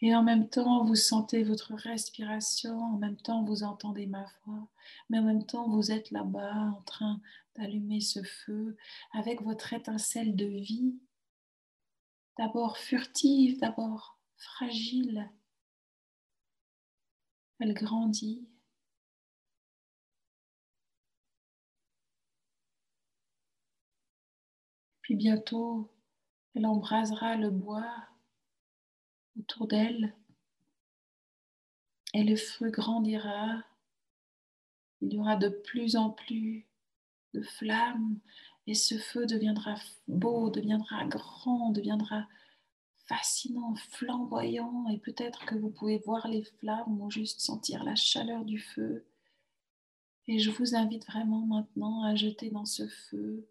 Et 0.00 0.14
en 0.14 0.22
même 0.22 0.48
temps, 0.48 0.84
vous 0.84 0.94
sentez 0.94 1.42
votre 1.42 1.74
respiration, 1.74 2.78
en 2.78 2.98
même 2.98 3.16
temps, 3.16 3.44
vous 3.44 3.62
entendez 3.62 4.06
ma 4.06 4.26
voix, 4.44 4.68
mais 5.08 5.18
en 5.18 5.22
même 5.22 5.44
temps, 5.46 5.68
vous 5.68 5.90
êtes 5.90 6.10
là-bas 6.10 6.74
en 6.76 6.82
train 6.82 7.20
d'allumer 7.56 8.00
ce 8.00 8.22
feu 8.22 8.76
avec 9.12 9.42
votre 9.42 9.72
étincelle 9.72 10.36
de 10.36 10.46
vie 10.46 10.98
d'abord 12.38 12.76
furtive, 12.78 13.58
d'abord 13.60 14.18
fragile. 14.36 15.30
Elle 17.58 17.74
grandit. 17.74 18.46
Puis 25.00 25.14
bientôt, 25.14 25.90
elle 26.56 26.66
embrasera 26.66 27.36
le 27.36 27.50
bois 27.50 27.92
autour 29.38 29.66
d'elle 29.66 30.14
et 32.14 32.24
le 32.24 32.36
feu 32.36 32.70
grandira. 32.70 33.62
Il 35.02 35.12
y 35.12 35.18
aura 35.18 35.36
de 35.36 35.50
plus 35.50 35.96
en 35.96 36.10
plus 36.10 36.66
de 37.34 37.42
flammes 37.42 38.18
et 38.66 38.74
ce 38.74 38.96
feu 38.96 39.26
deviendra 39.26 39.74
beau, 40.08 40.48
deviendra 40.48 41.04
grand, 41.04 41.72
deviendra 41.72 42.26
fascinant, 43.06 43.74
flamboyant 43.90 44.88
et 44.88 44.98
peut-être 44.98 45.44
que 45.44 45.54
vous 45.56 45.70
pouvez 45.70 45.98
voir 45.98 46.26
les 46.26 46.42
flammes 46.42 47.00
ou 47.02 47.10
juste 47.10 47.40
sentir 47.40 47.84
la 47.84 47.94
chaleur 47.96 48.46
du 48.46 48.58
feu. 48.58 49.04
Et 50.26 50.38
je 50.38 50.50
vous 50.50 50.74
invite 50.74 51.06
vraiment 51.06 51.44
maintenant 51.46 52.02
à 52.02 52.14
jeter 52.14 52.50
dans 52.50 52.64
ce 52.64 52.88
feu 52.88 53.46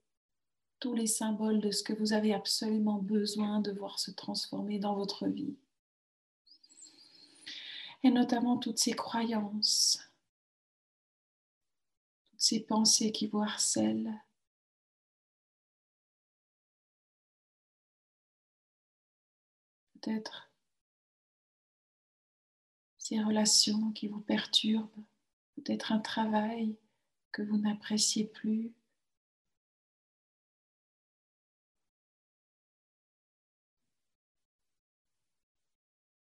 tous 0.79 0.93
les 0.93 1.07
symboles 1.07 1.59
de 1.61 1.71
ce 1.71 1.83
que 1.83 1.93
vous 1.93 2.13
avez 2.13 2.33
absolument 2.33 2.99
besoin 2.99 3.59
de 3.59 3.71
voir 3.71 3.99
se 3.99 4.11
transformer 4.11 4.79
dans 4.79 4.95
votre 4.95 5.27
vie. 5.27 5.55
Et 8.03 8.11
notamment 8.11 8.57
toutes 8.57 8.77
ces 8.77 8.93
croyances, 8.93 9.99
toutes 12.29 12.41
ces 12.41 12.59
pensées 12.59 13.11
qui 13.11 13.27
vous 13.27 13.41
harcèlent. 13.41 14.13
Peut-être 19.93 20.51
ces 23.05 23.21
relations 23.21 23.91
qui 23.91 24.07
vous 24.07 24.19
perturbent, 24.19 25.03
peut-être 25.55 25.91
un 25.91 25.99
travail 25.99 26.75
que 27.31 27.43
vous 27.43 27.57
n'appréciez 27.57 28.25
plus, 28.25 28.73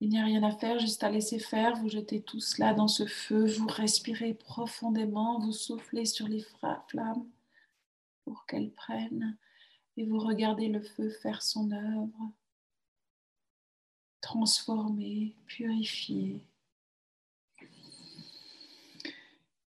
Il 0.05 0.11
n'y 0.11 0.19
a 0.19 0.25
rien 0.25 0.43
à 0.43 0.51
faire, 0.51 0.79
juste 0.79 1.03
à 1.03 1.09
laisser 1.09 1.39
faire. 1.39 1.77
Vous 1.77 1.89
jetez 1.89 2.21
tout 2.21 2.39
cela 2.39 2.75
dans 2.75 2.89
ce 2.89 3.07
feu, 3.07 3.47
vous 3.47 3.67
respirez 3.67 4.35
profondément, 4.35 5.39
vous 5.39 5.55
soufflez 5.55 6.05
sur 6.05 6.29
les 6.29 6.45
flammes 6.89 7.27
pour 8.23 8.45
qu'elles 8.45 8.75
prennent 8.75 9.39
et 9.97 10.05
vous 10.05 10.19
regardez 10.19 10.69
le 10.69 10.83
feu 10.83 11.09
faire 11.09 11.41
son 11.41 11.73
œuvre, 11.73 12.33
transformer, 14.21 15.35
purifier. 15.47 16.45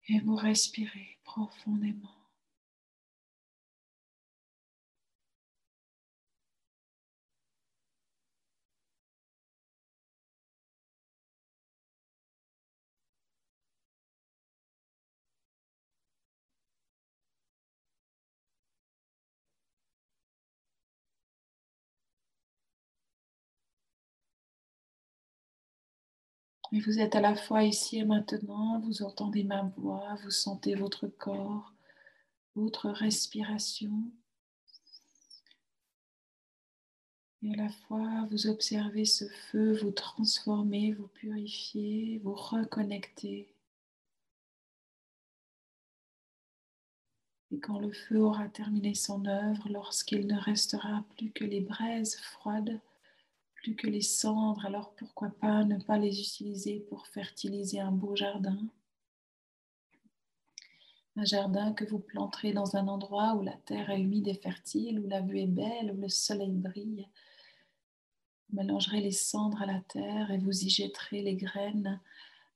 Et 0.10 0.20
vous 0.20 0.36
respirez 0.36 1.18
profondément. 1.24 2.19
Et 26.72 26.80
vous 26.82 27.00
êtes 27.00 27.16
à 27.16 27.22
la 27.22 27.36
fois 27.36 27.64
ici 27.64 27.98
et 27.98 28.06
maintenant, 28.06 28.80
vous 28.80 29.02
entendez 29.02 29.44
ma 29.44 29.64
voix, 29.78 30.16
vous 30.24 30.30
sentez 30.30 30.76
votre 30.76 31.08
corps, 31.08 31.74
votre 32.56 32.90
respiration. 32.90 34.04
Et 37.42 37.54
à 37.54 37.56
la 37.56 37.70
fois, 37.70 38.28
vous 38.30 38.48
observez 38.48 39.06
ce 39.06 39.26
feu 39.28 39.78
vous 39.78 39.92
transformer, 39.92 40.94
vous 40.94 41.08
purifier, 41.08 42.20
vous 42.24 42.36
reconnecter. 42.36 43.48
Et 47.52 47.60
quand 47.60 47.80
le 47.80 47.92
feu 47.92 48.20
aura 48.22 48.48
terminé 48.48 48.94
son 48.94 49.26
œuvre, 49.26 49.70
lorsqu'il 49.70 50.28
ne 50.28 50.40
restera 50.40 51.04
plus 51.18 51.32
que 51.32 51.46
les 51.46 51.62
braises 51.62 52.18
froides, 52.18 52.80
plus 53.62 53.76
que 53.76 53.88
les 53.88 54.02
cendres, 54.02 54.65
alors 54.65 54.93
pourquoi 54.95 55.30
pas 55.30 55.65
ne 55.65 55.78
pas 55.78 55.98
les 55.98 56.22
utiliser 56.22 56.80
pour 56.89 57.08
fertiliser 57.08 57.80
un 57.80 57.91
beau 57.91 58.15
jardin? 58.15 58.58
Un 61.17 61.26
jardin 61.26 61.74
que 61.74 61.84
vous 61.84 62.00
planterez 62.00 62.54
dans 62.54 62.78
un 62.78 62.88
endroit 62.88 63.36
où 63.36 63.41
la 63.41 63.58
terre 63.65 63.89
est 63.89 64.00
humide 64.00 64.30
et 64.30 64.36
fertile, 64.36 65.02
où 65.02 65.08
la 65.08 65.19
vue 65.19 65.39
est 65.39 65.48
belle, 65.48 65.91
où 65.91 66.00
le 66.00 66.08
soleil 66.08 66.54
brille. 66.54 67.08
Vous 68.50 68.58
mélangerez 68.58 69.02
les 69.02 69.12
cendres 69.12 69.62
à 69.62 69.65
la 69.65 69.82
terre 69.82 70.32
et 70.32 70.38
vous 70.38 70.63
y 70.63 70.69
jetterez 70.69 71.22
les 71.22 71.36
graines 71.36 72.00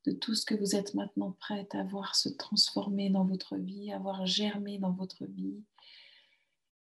de 0.05 0.13
tout 0.13 0.35
ce 0.35 0.45
que 0.45 0.55
vous 0.55 0.75
êtes 0.75 0.93
maintenant 0.93 1.31
prête 1.31 1.75
à 1.75 1.83
voir 1.83 2.15
se 2.15 2.29
transformer 2.29 3.09
dans 3.09 3.25
votre 3.25 3.57
vie, 3.57 3.91
à 3.91 3.99
voir 3.99 4.25
germer 4.25 4.77
dans 4.77 4.91
votre 4.91 5.25
vie. 5.25 5.61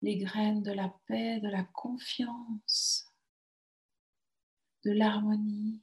Les 0.01 0.17
graines 0.17 0.63
de 0.63 0.71
la 0.71 0.93
paix, 1.07 1.41
de 1.41 1.49
la 1.49 1.63
confiance, 1.63 3.11
de 4.85 4.91
l'harmonie, 4.91 5.81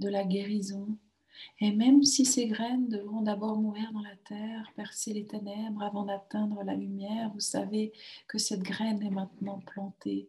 de 0.00 0.08
la 0.08 0.24
guérison. 0.24 0.98
Et 1.60 1.72
même 1.72 2.02
si 2.02 2.24
ces 2.24 2.48
graines 2.48 2.88
devront 2.88 3.22
d'abord 3.22 3.56
mourir 3.56 3.92
dans 3.92 4.02
la 4.02 4.16
terre, 4.16 4.70
percer 4.74 5.14
les 5.14 5.26
ténèbres 5.26 5.82
avant 5.82 6.04
d'atteindre 6.04 6.62
la 6.64 6.74
lumière, 6.74 7.30
vous 7.32 7.40
savez 7.40 7.92
que 8.26 8.38
cette 8.38 8.62
graine 8.62 9.02
est 9.02 9.10
maintenant 9.10 9.60
plantée, 9.60 10.28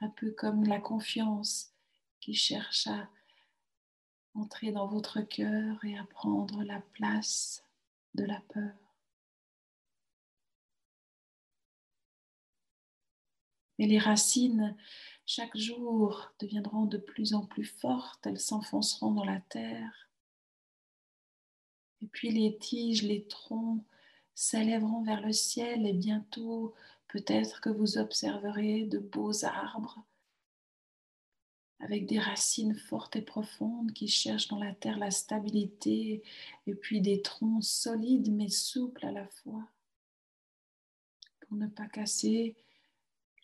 un 0.00 0.08
peu 0.08 0.30
comme 0.30 0.64
la 0.64 0.78
confiance 0.78 1.72
qui 2.20 2.34
cherche 2.34 2.86
à 2.86 3.08
entrer 4.34 4.70
dans 4.70 4.86
votre 4.86 5.20
cœur 5.20 5.84
et 5.84 5.98
à 5.98 6.04
prendre 6.04 6.62
la 6.62 6.80
place 6.92 7.64
de 8.14 8.24
la 8.24 8.40
peur. 8.52 8.74
Et 13.80 13.86
les 13.86 13.98
racines 13.98 14.76
chaque 15.28 15.58
jour 15.58 16.32
deviendront 16.38 16.86
de 16.86 16.96
plus 16.96 17.34
en 17.34 17.44
plus 17.44 17.66
fortes, 17.66 18.26
elles 18.26 18.40
s'enfonceront 18.40 19.12
dans 19.12 19.26
la 19.26 19.40
terre. 19.40 20.08
Et 22.00 22.06
puis 22.06 22.30
les 22.30 22.56
tiges, 22.56 23.02
les 23.02 23.26
troncs 23.26 23.84
s'élèveront 24.34 25.02
vers 25.02 25.20
le 25.20 25.34
ciel 25.34 25.86
et 25.86 25.92
bientôt 25.92 26.74
peut-être 27.08 27.60
que 27.60 27.68
vous 27.68 27.98
observerez 27.98 28.84
de 28.84 28.98
beaux 28.98 29.44
arbres 29.44 30.02
avec 31.80 32.06
des 32.06 32.18
racines 32.18 32.74
fortes 32.74 33.16
et 33.16 33.22
profondes 33.22 33.92
qui 33.92 34.08
cherchent 34.08 34.48
dans 34.48 34.58
la 34.58 34.74
terre 34.74 34.96
la 34.96 35.10
stabilité 35.10 36.22
et 36.66 36.74
puis 36.74 37.02
des 37.02 37.20
troncs 37.20 37.64
solides 37.64 38.32
mais 38.32 38.48
souples 38.48 39.04
à 39.04 39.12
la 39.12 39.26
fois 39.26 39.68
pour 41.40 41.58
ne 41.58 41.66
pas 41.66 41.86
casser 41.86 42.56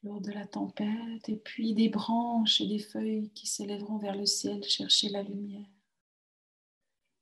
lors 0.05 0.21
de 0.21 0.31
la 0.31 0.47
tempête, 0.47 1.29
et 1.29 1.37
puis 1.37 1.75
des 1.75 1.89
branches 1.89 2.61
et 2.61 2.67
des 2.67 2.79
feuilles 2.79 3.31
qui 3.31 3.47
s'élèveront 3.47 3.99
vers 3.99 4.15
le 4.15 4.27
ciel 4.27 4.63
chercher 4.63 5.09
la 5.09 5.23
lumière. 5.23 5.69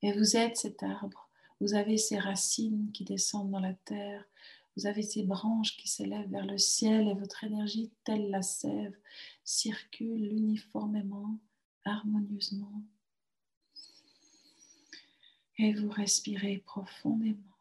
Et 0.02 0.12
vous 0.12 0.36
êtes 0.36 0.56
cet 0.56 0.82
arbre, 0.82 1.30
vous 1.60 1.74
avez 1.74 1.96
ces 1.96 2.18
racines 2.18 2.90
qui 2.92 3.04
descendent 3.04 3.52
dans 3.52 3.60
la 3.60 3.74
terre, 3.74 4.24
vous 4.76 4.86
avez 4.86 5.02
ces 5.02 5.22
branches 5.22 5.76
qui 5.76 5.86
s'élèvent 5.86 6.30
vers 6.30 6.46
le 6.46 6.58
ciel 6.58 7.08
et 7.08 7.14
votre 7.14 7.44
énergie, 7.44 7.92
telle 8.04 8.30
la 8.30 8.42
sève, 8.42 8.96
circule 9.44 10.32
uniformément, 10.32 11.38
harmonieusement. 11.84 12.82
Et 15.58 15.74
vous 15.74 15.90
respirez 15.90 16.58
profondément. 16.66 17.51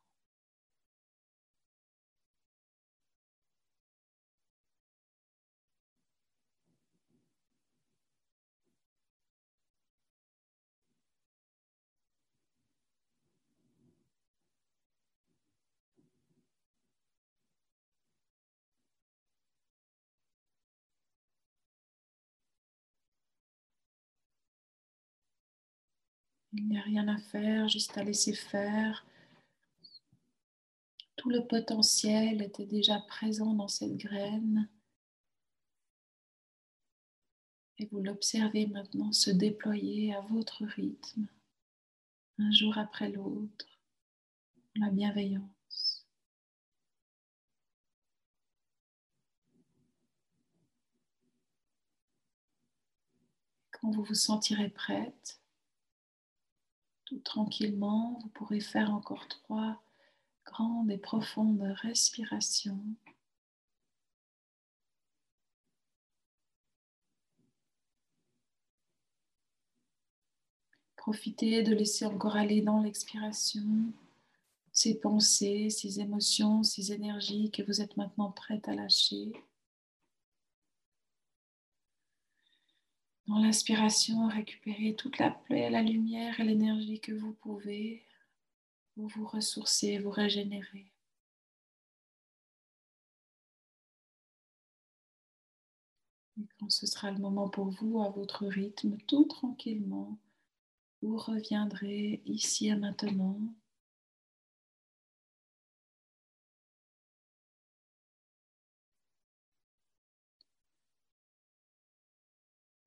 Il 26.54 26.68
n'y 26.68 26.78
a 26.78 26.82
rien 26.82 27.08
à 27.08 27.18
faire, 27.18 27.68
juste 27.68 27.98
à 27.98 28.04
laisser 28.04 28.34
faire. 28.34 29.06
Tout 31.16 31.30
le 31.30 31.46
potentiel 31.48 32.42
était 32.42 32.66
déjà 32.66 33.00
présent 33.00 33.54
dans 33.54 33.68
cette 33.68 33.96
graine. 33.96 34.68
Et 37.78 37.86
vous 37.86 38.02
l'observez 38.02 38.68
maintenant 38.68 39.12
se 39.12 39.32
déployer 39.32 40.14
à 40.14 40.22
votre 40.22 40.66
rythme, 40.66 41.28
un 42.38 42.52
jour 42.52 42.78
après 42.78 43.10
l'autre, 43.10 43.80
la 44.76 44.90
bienveillance. 44.90 45.52
quand 53.82 53.90
vous 53.90 54.04
vous 54.04 54.14
sentirez 54.14 54.70
prête, 54.70 55.41
tout 57.12 57.20
tranquillement, 57.20 58.18
vous 58.24 58.30
pourrez 58.30 58.62
faire 58.62 58.94
encore 58.94 59.28
trois 59.28 59.84
grandes 60.46 60.90
et 60.90 60.98
profondes 60.98 61.62
respirations. 61.82 62.80
Profitez 70.96 71.64
de 71.64 71.76
laisser 71.76 72.06
encore 72.06 72.38
aller 72.38 72.62
dans 72.62 72.82
l'expiration 72.82 73.92
ces 74.72 74.98
pensées, 74.98 75.70
ces 75.70 76.00
émotions, 76.00 76.64
ces 76.64 76.94
énergies 76.94 77.52
que 77.52 77.62
vous 77.64 77.82
êtes 77.82 77.98
maintenant 77.98 78.32
prête 78.32 78.70
à 78.70 78.74
lâcher. 78.74 79.34
Dans 83.32 83.40
l'inspiration, 83.40 84.28
récupérez 84.28 84.94
toute 84.94 85.18
la 85.18 85.32
paix, 85.32 85.70
la 85.70 85.82
lumière 85.82 86.38
et 86.42 86.44
l'énergie 86.44 87.00
que 87.00 87.14
vous 87.14 87.32
pouvez 87.32 88.06
pour 88.94 89.08
vous 89.08 89.26
ressourcer, 89.26 90.00
vous 90.00 90.10
régénérer. 90.10 90.92
Et 96.42 96.46
quand 96.60 96.70
ce 96.70 96.86
sera 96.86 97.10
le 97.10 97.20
moment 97.20 97.48
pour 97.48 97.70
vous, 97.70 98.02
à 98.02 98.10
votre 98.10 98.48
rythme, 98.48 98.98
tout 99.08 99.24
tranquillement, 99.24 100.18
vous 101.02 101.16
reviendrez 101.16 102.22
ici 102.26 102.68
et 102.68 102.76
maintenant. 102.76 103.40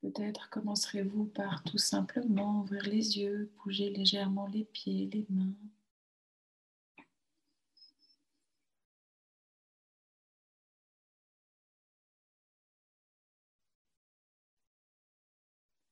Peut-être 0.05 0.51
commencerez-vous 0.51 1.25
par 1.25 1.63
tout 1.65 1.79
simplement 1.79 2.61
ouvrir 2.61 2.83
les 2.83 3.17
yeux, 3.17 3.51
bouger 3.57 3.89
légèrement 3.89 4.47
les 4.49 4.65
pieds, 4.65 5.09
les 5.11 5.25
mains. 5.31 5.55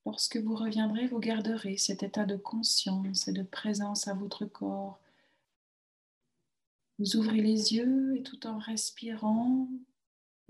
Lorsque 0.04 0.36
vous 0.36 0.56
reviendrez, 0.56 1.06
vous 1.06 1.18
garderez 1.18 1.78
cet 1.78 2.02
état 2.02 2.26
de 2.26 2.36
conscience 2.36 3.28
et 3.28 3.32
de 3.32 3.42
présence 3.42 4.08
à 4.08 4.12
votre 4.12 4.44
corps. 4.44 5.00
Vous 6.98 7.16
ouvrez 7.16 7.40
les 7.40 7.72
yeux 7.72 8.18
et 8.18 8.22
tout 8.22 8.46
en 8.46 8.58
respirant, 8.58 9.70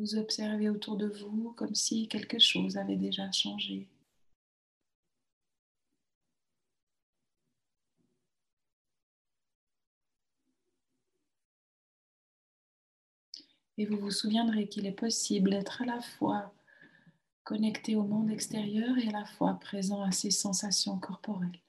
vous 0.02 0.16
observez 0.16 0.68
autour 0.68 0.96
de 0.96 1.06
vous 1.06 1.52
comme 1.56 1.76
si 1.76 2.08
quelque 2.08 2.40
chose 2.40 2.76
avait 2.76 2.96
déjà 2.96 3.30
changé. 3.30 3.86
Et 13.78 13.86
vous 13.86 13.96
vous 13.96 14.10
souviendrez 14.10 14.66
qu'il 14.68 14.86
est 14.86 14.92
possible 14.92 15.50
d'être 15.50 15.82
à 15.82 15.84
la 15.84 16.00
fois 16.00 16.52
connecté 17.44 17.94
au 17.94 18.02
monde 18.02 18.30
extérieur 18.30 18.98
et 18.98 19.08
à 19.08 19.12
la 19.12 19.24
fois 19.24 19.54
présent 19.60 20.02
à 20.02 20.10
ses 20.10 20.32
sensations 20.32 20.98
corporelles. 20.98 21.61